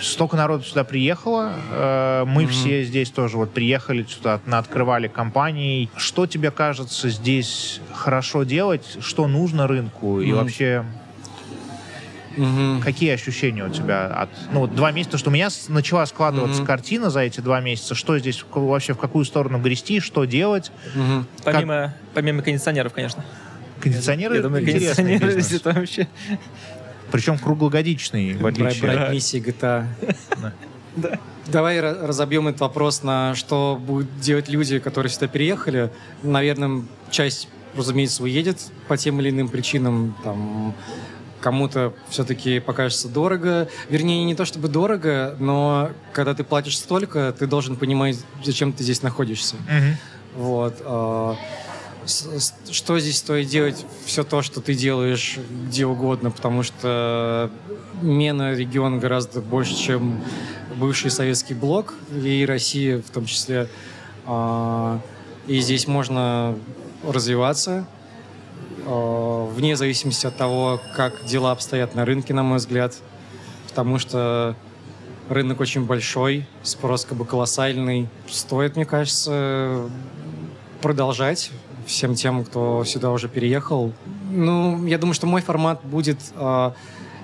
[0.01, 1.53] столько народу сюда приехало.
[1.70, 2.51] а, мы Мгм.
[2.53, 5.90] все здесь тоже вот приехали сюда, открывали компании.
[5.97, 8.99] Что тебе кажется здесь хорошо делать?
[9.01, 10.20] Что нужно рынку?
[10.20, 10.36] И Мгм.
[10.36, 10.85] вообще,
[12.36, 12.80] Мгм.
[12.80, 14.28] какие ощущения у тебя от...
[14.52, 16.66] Ну, вот два месяца, что у меня начала складываться Мгм.
[16.66, 17.94] картина за эти два месяца.
[17.94, 20.70] Что здесь вообще, в какую сторону грести, что делать?
[20.94, 21.26] Мгм.
[21.44, 23.24] Помимо, помимо кондиционеров, конечно.
[23.80, 26.09] Кондиционеры Я думаю, кондиционеры здесь это вообще...
[27.10, 29.86] Причем круглогодичный, в отличие брать миссии GTA.
[30.40, 30.52] Да.
[30.96, 31.18] Да.
[31.46, 35.90] Давай ра- разобьем этот вопрос на что будут делать люди, которые сюда переехали.
[36.22, 40.14] Наверное, часть, разумеется, уедет по тем или иным причинам.
[40.22, 40.74] Там,
[41.43, 43.69] кому-то все-таки покажется дорого.
[43.90, 48.82] Вернее, не то чтобы дорого, но когда ты платишь столько, ты должен понимать, зачем ты
[48.85, 49.56] здесь находишься.
[49.69, 49.97] Мгм.
[50.36, 50.74] Вот.
[50.85, 51.36] а,
[52.70, 53.85] Что здесь стоит делать?
[54.06, 55.39] Все то, что ты делаешь
[55.69, 57.51] где угодно, потому что
[58.01, 60.20] Мена регион гораздо больше, чем
[60.77, 63.69] бывший советский блок, и Россия в том числе.
[64.27, 65.01] А,
[65.47, 66.55] И здесь можно
[67.06, 67.85] развиваться
[68.84, 72.94] вне зависимости от того, как дела обстоят на рынке, на мой взгляд.
[73.68, 74.54] Потому что
[75.28, 78.09] рынок очень большой, спрос как бы колоссальный.
[78.28, 79.88] Стоит, мне кажется,
[80.80, 81.50] продолжать
[81.86, 83.92] всем тем, кто сюда уже переехал.
[84.30, 86.70] Ну, я думаю, что мой формат будет э,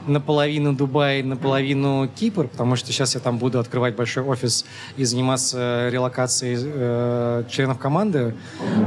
[0.06, 4.64] наполовину Дубай, наполовину Кипр, потому что сейчас я там буду открывать большой офис
[4.97, 8.35] и заниматься релокацией э, членов команды.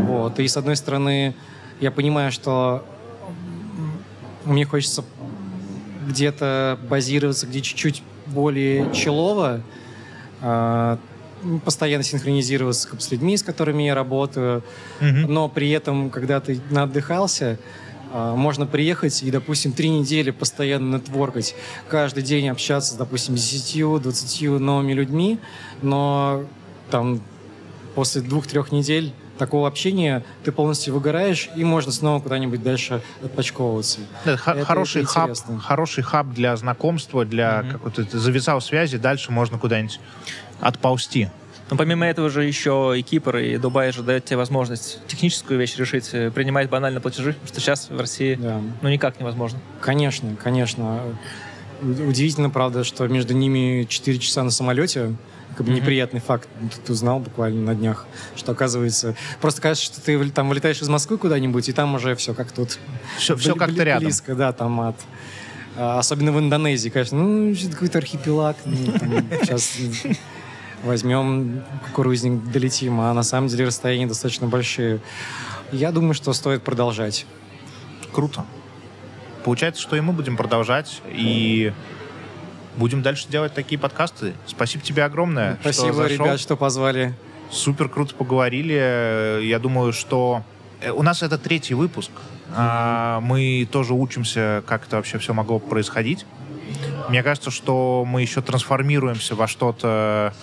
[0.08, 0.40] Вот.
[0.40, 1.36] И с одной стороны,
[1.82, 2.86] я понимаю, что
[4.46, 5.04] мне хочется
[6.08, 9.62] где-то базироваться, где чуть-чуть более челово,
[10.42, 11.00] а,
[11.66, 14.64] постоянно синхронизироваться с людьми, с которыми я работаю,
[15.00, 15.34] Мгм.
[15.34, 17.58] но при этом, когда ты наотдыхался,
[18.14, 21.56] а, можно приехать и, допустим, три недели постоянно нетворкать,
[21.90, 25.40] каждый день общаться, допустим, с 10-20 новыми людьми,
[25.82, 26.44] но
[26.92, 27.22] там
[27.96, 34.00] после двух-трех недель такого общения ты полностью выгораешь, и можно снова куда-нибудь дальше отпочковываться.
[34.24, 35.60] Да, Это- хороший, это хаб, интересно.
[35.60, 37.72] хороший хаб для знакомства, для Мгм.
[37.72, 40.00] какой-то завязал связи, дальше можно куда-нибудь
[40.60, 41.30] отползти.
[41.72, 45.76] Но помимо этого же еще и Кипр, и Дубай же дает тебе возможность техническую вещь
[45.78, 48.62] решить, э, принимать банально платежи, что сейчас в России Да.
[48.82, 49.58] ну никак невозможно.
[49.80, 51.00] Конечно, конечно.
[51.82, 55.16] Удивительно, правда, что между ними 4 часа на самолете.
[55.56, 56.48] Как бы неприятный факт.
[56.76, 58.06] Тут узнал буквально на днях,
[58.36, 59.16] что оказывается...
[59.42, 62.80] Просто кажется, что ты там вылетаешь из Москвы куда-нибудь, и там уже все как тут.
[63.18, 64.06] Все, все как-то рядом.
[64.06, 64.96] Близко, да, там от...
[65.76, 67.18] а, Особенно в Индонезии, конечно.
[67.18, 68.58] Ну, что-то какой-то архипелаг.
[68.64, 69.78] сейчас
[70.84, 73.00] возьмем кукурузник, долетим.
[73.02, 75.00] А на самом деле расстояния достаточно большие.
[75.72, 77.26] Я думаю, что стоит продолжать.
[78.12, 78.46] Круто.
[79.44, 81.74] Получается, что и мы будем продолжать, и
[82.78, 84.34] будем дальше делать такие подкасты.
[84.46, 86.26] Спасибо тебе огромное, что Спасибо, зашел.
[86.26, 87.14] ребят, что позвали.
[87.50, 89.44] Супер круто поговорили.
[89.44, 90.44] Я думаю, что
[90.80, 92.12] э, у нас это третий выпуск.
[92.56, 96.26] А, Мы тоже учимся, как это вообще все могло происходить.
[97.10, 100.34] Мне кажется, что мы еще трансформируемся во что-то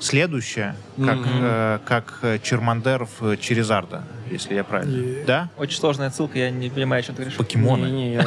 [0.00, 1.28] следующее, как, Мгм.
[1.42, 4.96] э, как э, Чермандер в Черезарда, если я правильно.
[4.96, 5.48] И- Да?
[5.56, 7.36] Очень сложная отсылка, я не понимаю, о чем ты говоришь.
[7.38, 7.86] Покемоны.
[7.86, 8.26] Не-не, я,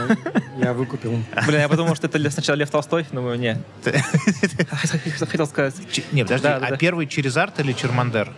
[0.57, 1.11] я выкупил.
[1.47, 3.57] Блин, я подумал, что это сначала Лев Толстой, думаю, не.
[5.19, 5.75] Хотел сказать.
[6.11, 8.31] Не, подожди, а первый Черезард или Чермандер?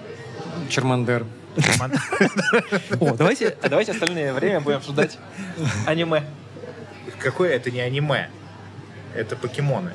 [0.69, 1.25] Чермандер.
[1.61, 2.01] Чермандер.
[2.99, 5.17] О, давайте, давайте остальное время будем обсуждать
[5.85, 6.23] аниме.
[7.19, 8.29] Какое это не аниме?
[9.15, 9.91] Это покемоны.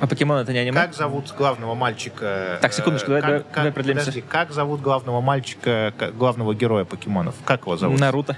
[0.00, 0.80] А покемон это не аниме?
[0.80, 2.58] Как зовут главного мальчика?
[2.60, 4.00] Так, секундочку, э, давай- как- давай- как- давай продлимся.
[4.06, 7.34] Подожди, как зовут главного мальчика, главного героя покемонов?
[7.44, 7.98] Как его зовут?
[8.00, 8.36] Наруто.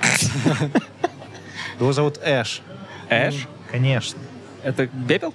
[1.80, 2.62] Его зовут Эш.
[3.10, 3.46] Эш?
[3.70, 4.18] Конечно.
[4.62, 5.34] Это пепел?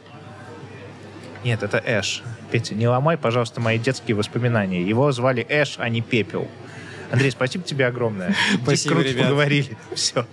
[1.43, 2.23] Нет, это Эш.
[2.51, 4.81] Петя, не ломай, пожалуйста, мои детские воспоминания.
[4.81, 6.47] Его звали Эш, а не Пепел.
[7.11, 8.35] Андрей, спасибо тебе огромное.
[8.63, 9.23] Спасибо, Круто ребят.
[9.25, 9.77] поговорили.
[9.93, 10.25] Все.